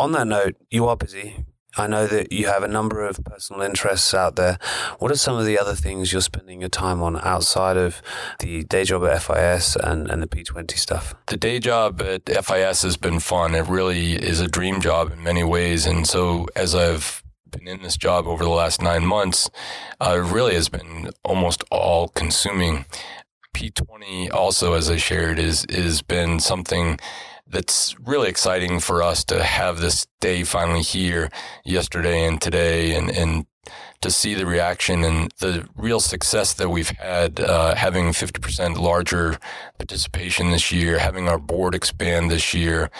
On 0.00 0.10
that 0.10 0.26
note, 0.26 0.56
you 0.68 0.88
are 0.88 0.96
busy. 0.96 1.44
I 1.76 1.86
know 1.86 2.08
that 2.08 2.32
you 2.32 2.48
have 2.48 2.64
a 2.64 2.68
number 2.68 3.06
of 3.06 3.22
personal 3.22 3.62
interests 3.62 4.12
out 4.12 4.34
there. 4.34 4.58
What 4.98 5.12
are 5.12 5.16
some 5.16 5.36
of 5.36 5.46
the 5.46 5.56
other 5.60 5.76
things 5.76 6.12
you're 6.12 6.22
spending 6.22 6.58
your 6.58 6.70
time 6.70 7.04
on 7.04 7.16
outside 7.18 7.76
of 7.76 8.02
the 8.40 8.64
day 8.64 8.82
job 8.82 9.04
at 9.04 9.22
FIS 9.22 9.76
and, 9.76 10.10
and 10.10 10.20
the 10.20 10.26
P20 10.26 10.72
stuff? 10.72 11.14
The 11.28 11.36
day 11.36 11.60
job 11.60 12.02
at 12.02 12.26
FIS 12.26 12.82
has 12.82 12.96
been 12.96 13.20
fun. 13.20 13.54
It 13.54 13.68
really 13.68 14.14
is 14.14 14.40
a 14.40 14.48
dream 14.48 14.80
job 14.80 15.12
in 15.12 15.22
many 15.22 15.44
ways. 15.44 15.86
And 15.86 16.04
so 16.04 16.48
as 16.56 16.74
I've 16.74 17.22
been 17.48 17.68
in 17.68 17.82
this 17.82 17.96
job 17.96 18.26
over 18.26 18.42
the 18.42 18.50
last 18.50 18.82
nine 18.82 19.06
months, 19.06 19.50
uh, 20.00 20.16
it 20.18 20.32
really 20.32 20.54
has 20.54 20.68
been 20.68 21.10
almost 21.22 21.62
all 21.70 22.08
consuming. 22.08 22.86
P20 23.54 24.32
also, 24.32 24.74
as 24.74 24.90
I 24.90 24.96
shared, 24.96 25.38
is 25.38 25.64
is 25.66 26.02
been 26.02 26.40
something 26.40 26.98
that's 27.46 27.98
really 28.00 28.28
exciting 28.28 28.80
for 28.80 29.02
us 29.02 29.24
to 29.24 29.42
have 29.42 29.80
this 29.80 30.06
day 30.20 30.44
finally 30.44 30.82
here 30.82 31.30
yesterday 31.64 32.24
and 32.24 32.40
today 32.40 32.94
and, 32.94 33.10
and 33.10 33.46
to 34.00 34.10
see 34.10 34.34
the 34.34 34.44
reaction 34.44 35.04
and 35.04 35.32
the 35.38 35.66
real 35.76 36.00
success 36.00 36.52
that 36.54 36.68
we've 36.68 36.90
had, 36.90 37.40
uh, 37.40 37.74
having 37.74 38.06
50% 38.10 38.76
larger 38.76 39.38
participation 39.78 40.50
this 40.50 40.70
year, 40.70 40.98
having 40.98 41.28
our 41.28 41.38
board 41.38 41.74
expand 41.74 42.30
this 42.30 42.52
year, 42.52 42.90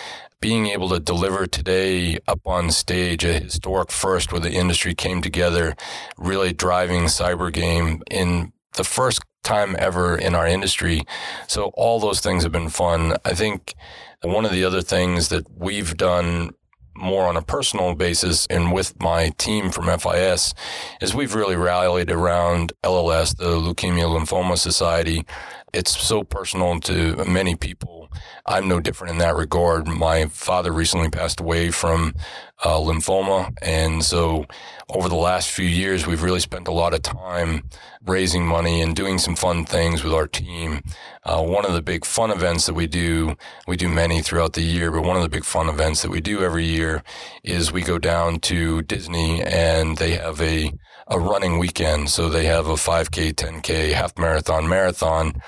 being 0.40 0.66
able 0.68 0.88
to 0.88 1.00
deliver 1.00 1.46
today 1.46 2.18
up 2.26 2.46
on 2.46 2.70
stage 2.70 3.24
a 3.24 3.40
historic 3.40 3.90
first 3.90 4.32
where 4.32 4.40
the 4.40 4.52
industry 4.52 4.94
came 4.94 5.20
together, 5.20 5.74
really 6.16 6.52
driving 6.52 7.04
cyber 7.04 7.52
game 7.52 8.02
in 8.10 8.52
the 8.76 8.84
first 8.84 9.20
time 9.44 9.76
ever 9.78 10.16
in 10.16 10.34
our 10.34 10.46
industry. 10.46 11.02
So 11.46 11.70
all 11.74 12.00
those 12.00 12.20
things 12.20 12.42
have 12.42 12.52
been 12.52 12.68
fun. 12.68 13.16
I 13.24 13.34
think 13.34 13.74
one 14.22 14.44
of 14.44 14.52
the 14.52 14.64
other 14.64 14.82
things 14.82 15.28
that 15.28 15.46
we've 15.56 15.96
done 15.96 16.50
more 16.96 17.26
on 17.26 17.36
a 17.36 17.42
personal 17.42 17.94
basis 17.94 18.46
and 18.48 18.72
with 18.72 19.00
my 19.00 19.30
team 19.30 19.70
from 19.70 19.86
FIS 19.98 20.54
is 21.00 21.14
we've 21.14 21.34
really 21.34 21.56
rallied 21.56 22.10
around 22.10 22.72
LLS, 22.84 23.36
the 23.36 23.46
Leukemia 23.46 24.06
Lymphoma 24.06 24.56
Society. 24.56 25.26
It's 25.74 25.98
so 25.98 26.22
personal 26.22 26.78
to 26.82 27.24
many 27.24 27.56
people. 27.56 28.08
I'm 28.46 28.68
no 28.68 28.78
different 28.78 29.10
in 29.10 29.18
that 29.18 29.34
regard. 29.34 29.88
My 29.88 30.26
father 30.26 30.70
recently 30.70 31.10
passed 31.10 31.40
away 31.40 31.72
from 31.72 32.14
uh, 32.62 32.76
lymphoma. 32.78 33.52
And 33.60 34.04
so 34.04 34.46
over 34.88 35.08
the 35.08 35.16
last 35.16 35.50
few 35.50 35.66
years, 35.66 36.06
we've 36.06 36.22
really 36.22 36.38
spent 36.38 36.68
a 36.68 36.72
lot 36.72 36.94
of 36.94 37.02
time 37.02 37.68
raising 38.06 38.46
money 38.46 38.80
and 38.82 38.94
doing 38.94 39.18
some 39.18 39.34
fun 39.34 39.64
things 39.64 40.04
with 40.04 40.12
our 40.12 40.28
team. 40.28 40.80
Uh, 41.24 41.42
one 41.42 41.66
of 41.66 41.72
the 41.72 41.82
big 41.82 42.04
fun 42.04 42.30
events 42.30 42.66
that 42.66 42.74
we 42.74 42.86
do, 42.86 43.34
we 43.66 43.76
do 43.76 43.88
many 43.88 44.22
throughout 44.22 44.52
the 44.52 44.62
year, 44.62 44.92
but 44.92 45.02
one 45.02 45.16
of 45.16 45.22
the 45.24 45.28
big 45.28 45.44
fun 45.44 45.68
events 45.68 46.02
that 46.02 46.10
we 46.10 46.20
do 46.20 46.44
every 46.44 46.64
year 46.64 47.02
is 47.42 47.72
we 47.72 47.82
go 47.82 47.98
down 47.98 48.38
to 48.38 48.82
Disney 48.82 49.42
and 49.42 49.98
they 49.98 50.12
have 50.12 50.40
a 50.40 50.72
a 51.08 51.18
running 51.18 51.58
weekend. 51.58 52.10
So 52.10 52.28
they 52.28 52.46
have 52.46 52.66
a 52.66 52.74
5K, 52.74 53.34
10K, 53.34 53.92
half 53.92 54.16
marathon, 54.18 54.68
marathon. 54.68 55.40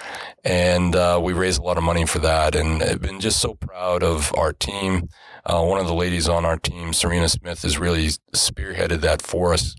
And 0.44 0.94
uh, 0.94 1.20
we 1.22 1.32
raise 1.32 1.58
a 1.58 1.62
lot 1.62 1.78
of 1.78 1.84
money 1.84 2.06
for 2.06 2.18
that. 2.20 2.54
And 2.54 2.82
I've 2.82 3.00
been 3.00 3.20
just 3.20 3.40
so 3.40 3.54
proud 3.54 4.02
of 4.02 4.32
our 4.34 4.52
team. 4.52 5.08
Uh, 5.44 5.64
one 5.64 5.80
of 5.80 5.86
the 5.86 5.94
ladies 5.94 6.28
on 6.28 6.44
our 6.44 6.56
team, 6.56 6.92
Serena 6.92 7.28
Smith, 7.28 7.62
has 7.62 7.78
really 7.78 8.08
spearheaded 8.34 9.00
that 9.00 9.22
for 9.22 9.52
us. 9.52 9.76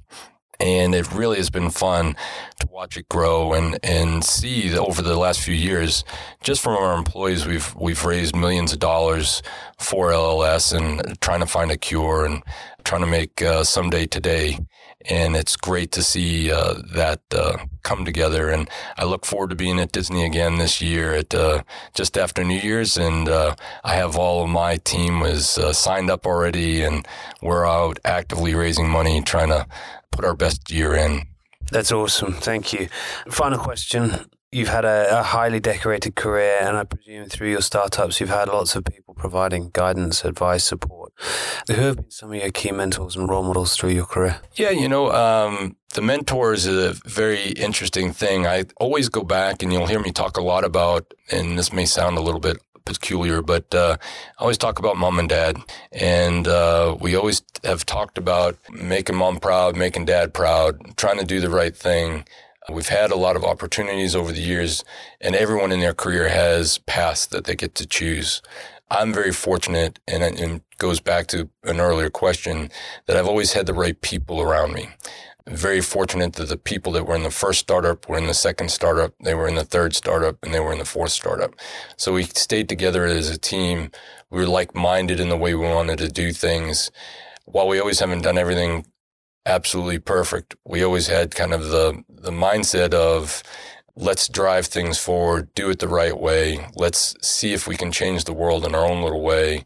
And 0.60 0.96
it 0.96 1.12
really 1.14 1.38
has 1.38 1.50
been 1.50 1.70
fun 1.70 2.16
to 2.60 2.68
watch 2.68 2.98
it 2.98 3.08
grow 3.10 3.54
and, 3.54 3.80
and 3.84 4.24
see 4.24 4.76
over 4.78 5.02
the 5.02 5.18
last 5.18 5.42
few 5.42 5.54
years, 5.54 6.04
just 6.42 6.62
from 6.62 6.76
our 6.76 6.98
employees, 6.98 7.46
we've, 7.46 7.76
we've 7.76 8.04
raised 8.04 8.36
millions 8.36 8.74
of 8.74 8.80
dollars 8.80 9.44
for 9.78 10.10
LLS 10.10 10.76
and 10.76 11.20
trying 11.22 11.42
to 11.42 11.46
find 11.46 11.70
a 11.72 11.78
cure 11.78 12.26
and 12.26 12.44
trying 12.84 13.02
to 13.02 13.08
make 13.08 13.42
uh, 13.42 13.64
someday 13.64 14.06
today 14.06 14.58
and 15.10 15.36
it's 15.36 15.56
great 15.56 15.92
to 15.94 16.04
see 16.04 16.52
uh, 16.52 16.76
that 16.94 17.22
uh, 17.32 17.58
come 17.84 18.04
together. 18.04 18.50
And 18.50 18.70
I 18.98 19.06
look 19.06 19.26
forward 19.26 19.52
to 19.52 19.56
being 19.56 19.80
at 19.80 19.92
Disney 19.92 20.26
again 20.26 20.58
this 20.58 20.82
year 20.82 21.14
at 21.14 21.34
uh, 21.34 21.64
just 21.94 22.18
after 22.18 22.44
New 22.44 22.60
Year's, 22.60 22.98
and 22.98 23.30
uh, 23.30 23.56
I 23.84 23.96
have 23.96 24.18
all 24.18 24.44
of 24.44 24.50
my 24.50 24.78
team 24.78 25.22
is 25.22 25.58
uh, 25.58 25.74
signed 25.74 26.10
up 26.10 26.26
already, 26.26 26.84
and 26.84 27.08
we're 27.42 27.68
out 27.68 28.00
actively 28.04 28.54
raising 28.54 28.90
money, 28.90 29.22
trying 29.22 29.50
to 29.50 29.68
put 30.12 30.26
our 30.26 30.36
best 30.36 30.72
year 30.72 30.96
in. 30.96 31.24
That's 31.72 31.92
awesome. 31.92 32.34
Thank 32.34 32.74
you. 32.74 32.88
Final 33.30 33.60
question. 33.60 34.30
You've 34.52 34.70
had 34.70 34.86
a, 34.86 35.20
a, 35.20 35.24
highly 35.24 35.60
decorated 35.60 36.16
career, 36.16 36.60
and 36.62 36.78
I 36.78 36.86
presume 36.86 37.28
through 37.28 37.50
your 37.50 37.62
startups, 37.62 38.22
you've 38.22 38.30
had 38.30 38.48
lots 38.48 38.78
of 38.78 38.86
people 38.86 39.14
providing 39.14 39.72
guidance, 39.74 40.24
advice, 40.24 40.64
support. 40.64 41.12
Who 41.68 41.74
have 41.74 41.96
been 41.98 42.12
some 42.12 42.32
of 42.32 42.40
your 42.40 42.52
key 42.52 42.72
mentors 42.72 43.18
and 43.18 43.28
role 43.28 43.44
models 43.44 43.76
through 43.76 43.90
your 43.90 44.06
career? 44.06 44.40
Yeah, 44.56 44.70
you 44.70 44.88
know, 44.88 45.12
um, 45.12 45.76
the 45.96 46.02
mentors 46.02 46.66
is 46.66 46.98
a 46.98 47.10
very 47.10 47.50
interesting 47.52 48.14
thing. 48.14 48.48
I 48.48 48.64
always 48.78 49.10
go 49.10 49.24
back, 49.24 49.62
and 49.62 49.74
you'll 49.74 49.88
hear 49.88 50.00
me 50.00 50.12
talk 50.12 50.38
a 50.38 50.42
lot 50.42 50.64
about, 50.64 51.14
and 51.30 51.60
this 51.60 51.74
may 51.74 51.86
sound 51.86 52.18
a 52.18 52.22
little 52.22 52.40
bit 52.40 52.58
peculiar, 52.88 53.42
but 53.42 53.74
uh, 53.76 53.98
I 54.38 54.42
always 54.42 54.58
talk 54.58 54.80
about 54.80 54.98
mom 54.98 55.20
and 55.20 55.30
dad. 55.30 55.58
And 55.92 56.48
uh, 56.48 56.98
we 57.00 57.16
always 57.16 57.42
have 57.64 57.86
talked 57.86 58.18
about 58.18 58.58
making 58.72 59.16
mom 59.16 59.40
proud, 59.40 59.76
making 59.76 60.06
dad 60.06 60.34
proud, 60.34 60.98
trying 60.98 61.20
to 61.20 61.26
do 61.26 61.40
the 61.40 61.50
right 61.50 61.76
thing. 61.76 62.26
We've 62.70 62.90
had 62.90 63.12
a 63.12 63.16
lot 63.16 63.36
of 63.36 63.46
opportunities 63.46 64.16
over 64.16 64.32
the 64.32 64.42
years, 64.42 64.84
and 65.22 65.36
everyone 65.36 65.72
in 65.72 65.80
their 65.80 65.94
career 65.94 66.28
has 66.30 66.80
paths 66.80 67.26
that 67.28 67.46
they 67.46 67.56
get 67.56 67.76
to 67.76 67.86
choose. 67.86 68.42
I'm 68.90 69.14
very 69.14 69.32
fortunate, 69.32 70.00
and 70.08 70.24
it 70.24 70.62
goes 70.78 71.00
back 71.00 71.28
to 71.28 71.50
an 71.64 71.80
earlier 71.80 72.10
question, 72.10 72.70
that 73.06 73.18
I've 73.18 73.28
always 73.28 73.54
had 73.54 73.66
the 73.66 73.74
right 73.74 74.00
people 74.02 74.42
around 74.42 74.74
me. 74.74 74.90
Very 75.48 75.82
fortunate 75.82 76.34
that 76.34 76.50
the 76.50 76.58
people 76.58 76.92
that 76.94 77.06
were 77.06 77.16
in 77.16 77.24
the 77.24 77.32
first 77.32 77.60
startup 77.62 78.08
were 78.10 78.18
in 78.18 78.28
the 78.28 78.34
second 78.34 78.70
startup, 78.70 79.14
they 79.22 79.34
were 79.34 79.48
in 79.48 79.56
the 79.56 79.64
third 79.64 79.96
startup, 79.96 80.38
and 80.44 80.54
they 80.54 80.60
were 80.60 80.74
in 80.74 80.80
the 80.80 80.86
fourth 80.86 81.12
startup. 81.12 81.56
So 81.96 82.14
we 82.14 82.24
stayed 82.24 82.68
together 82.68 83.06
as 83.06 83.30
a 83.30 83.38
team. 83.38 83.92
We 84.30 84.42
were 84.42 84.48
like 84.48 84.76
minded 84.76 85.20
in 85.20 85.30
the 85.30 85.38
way 85.38 85.56
we 85.56 85.66
wanted 85.66 86.00
to 86.00 86.10
do 86.10 86.34
things. 86.34 86.92
While 87.46 87.68
we 87.68 87.80
always 87.80 88.00
haven't 88.00 88.24
done 88.24 88.38
everything 88.38 88.86
absolutely 89.48 90.00
perfect. 90.00 90.56
We 90.66 90.84
always 90.84 91.08
had 91.08 91.34
kind 91.34 91.54
of 91.54 91.70
the, 91.70 92.04
the 92.10 92.32
mindset 92.32 92.94
of 92.94 93.42
let's 93.96 94.28
drive 94.28 94.68
things 94.68 95.00
forward, 95.00 95.54
do 95.56 95.70
it 95.70 95.80
the 95.80 95.88
right 95.88 96.18
way. 96.18 96.68
Let's 96.76 97.16
see 97.26 97.54
if 97.54 97.66
we 97.66 97.76
can 97.78 97.92
change 97.92 98.26
the 98.26 98.34
world 98.34 98.66
in 98.66 98.76
our 98.76 98.86
own 98.86 99.02
little 99.02 99.22
way. 99.22 99.66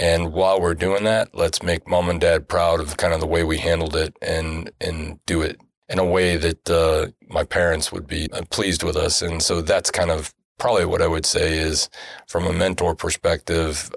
And 0.00 0.32
while 0.32 0.58
we're 0.62 0.72
doing 0.72 1.04
that, 1.04 1.34
let's 1.34 1.62
make 1.62 1.86
mom 1.86 2.08
and 2.08 2.18
dad 2.18 2.48
proud 2.48 2.80
of 2.80 2.96
kind 2.96 3.12
of 3.12 3.20
the 3.20 3.26
way 3.26 3.44
we 3.44 3.58
handled 3.58 3.94
it 3.94 4.16
and, 4.22 4.70
and 4.80 5.20
do 5.26 5.42
it 5.42 5.60
in 5.90 5.98
a 5.98 6.04
way 6.06 6.38
that 6.38 6.70
uh, 6.70 7.08
my 7.28 7.44
parents 7.44 7.92
would 7.92 8.06
be 8.06 8.26
pleased 8.48 8.82
with 8.82 8.96
us. 8.96 9.20
And 9.20 9.42
so 9.42 9.60
that's 9.60 9.90
kind 9.90 10.10
of 10.10 10.32
probably 10.58 10.86
what 10.86 11.02
I 11.02 11.06
would 11.06 11.26
say 11.26 11.58
is 11.58 11.90
from 12.28 12.46
a 12.46 12.52
mentor 12.52 12.94
perspective, 12.94 13.90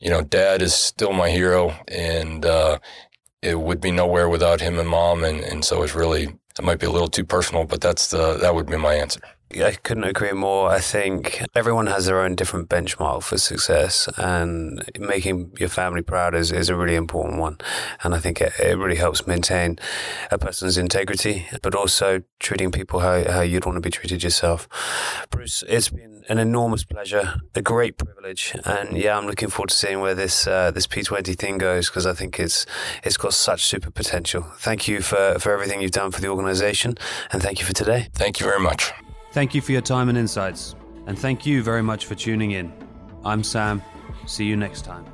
you 0.00 0.10
know, 0.10 0.22
dad 0.22 0.60
is 0.60 0.74
still 0.74 1.12
my 1.12 1.30
hero 1.30 1.72
and, 1.86 2.44
uh, 2.44 2.80
it 3.40 3.60
would 3.60 3.80
be 3.80 3.92
nowhere 3.92 4.28
without 4.28 4.60
him 4.60 4.76
and 4.80 4.88
mom. 4.88 5.22
And, 5.22 5.38
and 5.38 5.64
so 5.64 5.84
it's 5.84 5.94
really, 5.94 6.24
it 6.58 6.64
might 6.64 6.80
be 6.80 6.86
a 6.86 6.90
little 6.90 7.06
too 7.06 7.24
personal, 7.24 7.64
but 7.64 7.80
that's 7.80 8.08
the, 8.08 8.38
that 8.38 8.56
would 8.56 8.66
be 8.66 8.76
my 8.76 8.94
answer. 8.94 9.20
I 9.62 9.72
couldn't 9.72 10.04
agree 10.04 10.32
more. 10.32 10.70
I 10.70 10.80
think 10.80 11.42
everyone 11.54 11.86
has 11.86 12.06
their 12.06 12.20
own 12.20 12.34
different 12.34 12.68
benchmark 12.68 13.22
for 13.22 13.38
success, 13.38 14.08
and 14.16 14.82
making 14.98 15.52
your 15.58 15.68
family 15.68 16.02
proud 16.02 16.34
is, 16.34 16.50
is 16.52 16.68
a 16.68 16.76
really 16.76 16.96
important 16.96 17.38
one. 17.38 17.58
And 18.02 18.14
I 18.14 18.18
think 18.18 18.40
it, 18.40 18.52
it 18.58 18.78
really 18.78 18.96
helps 18.96 19.26
maintain 19.26 19.78
a 20.30 20.38
person's 20.38 20.78
integrity, 20.78 21.46
but 21.62 21.74
also 21.74 22.22
treating 22.40 22.70
people 22.70 23.00
how, 23.00 23.24
how 23.30 23.40
you'd 23.40 23.66
want 23.66 23.76
to 23.76 23.80
be 23.80 23.90
treated 23.90 24.22
yourself. 24.22 24.68
Bruce, 25.30 25.62
it's 25.68 25.90
been 25.90 26.24
an 26.28 26.38
enormous 26.38 26.84
pleasure, 26.84 27.40
a 27.54 27.62
great 27.62 27.98
privilege, 27.98 28.56
and 28.64 28.96
yeah, 28.96 29.16
I'm 29.16 29.26
looking 29.26 29.48
forward 29.48 29.70
to 29.70 29.76
seeing 29.76 30.00
where 30.00 30.14
this 30.14 30.46
uh, 30.46 30.70
this 30.70 30.86
P20 30.86 31.36
thing 31.36 31.58
goes 31.58 31.88
because 31.88 32.06
I 32.06 32.14
think 32.14 32.40
it's 32.40 32.66
it's 33.02 33.16
got 33.16 33.34
such 33.34 33.64
super 33.64 33.90
potential. 33.90 34.42
Thank 34.58 34.88
you 34.88 35.00
for 35.00 35.38
for 35.38 35.52
everything 35.52 35.80
you've 35.80 35.90
done 35.90 36.10
for 36.10 36.20
the 36.20 36.28
organisation, 36.28 36.96
and 37.30 37.42
thank 37.42 37.60
you 37.60 37.66
for 37.66 37.74
today. 37.74 38.08
Thank 38.14 38.40
you 38.40 38.46
very 38.46 38.60
much. 38.60 38.92
Thank 39.34 39.52
you 39.52 39.60
for 39.60 39.72
your 39.72 39.80
time 39.80 40.08
and 40.08 40.16
insights, 40.16 40.76
and 41.08 41.18
thank 41.18 41.44
you 41.44 41.64
very 41.64 41.82
much 41.82 42.06
for 42.06 42.14
tuning 42.14 42.52
in. 42.52 42.72
I'm 43.24 43.42
Sam. 43.42 43.82
See 44.26 44.44
you 44.44 44.56
next 44.56 44.82
time. 44.82 45.13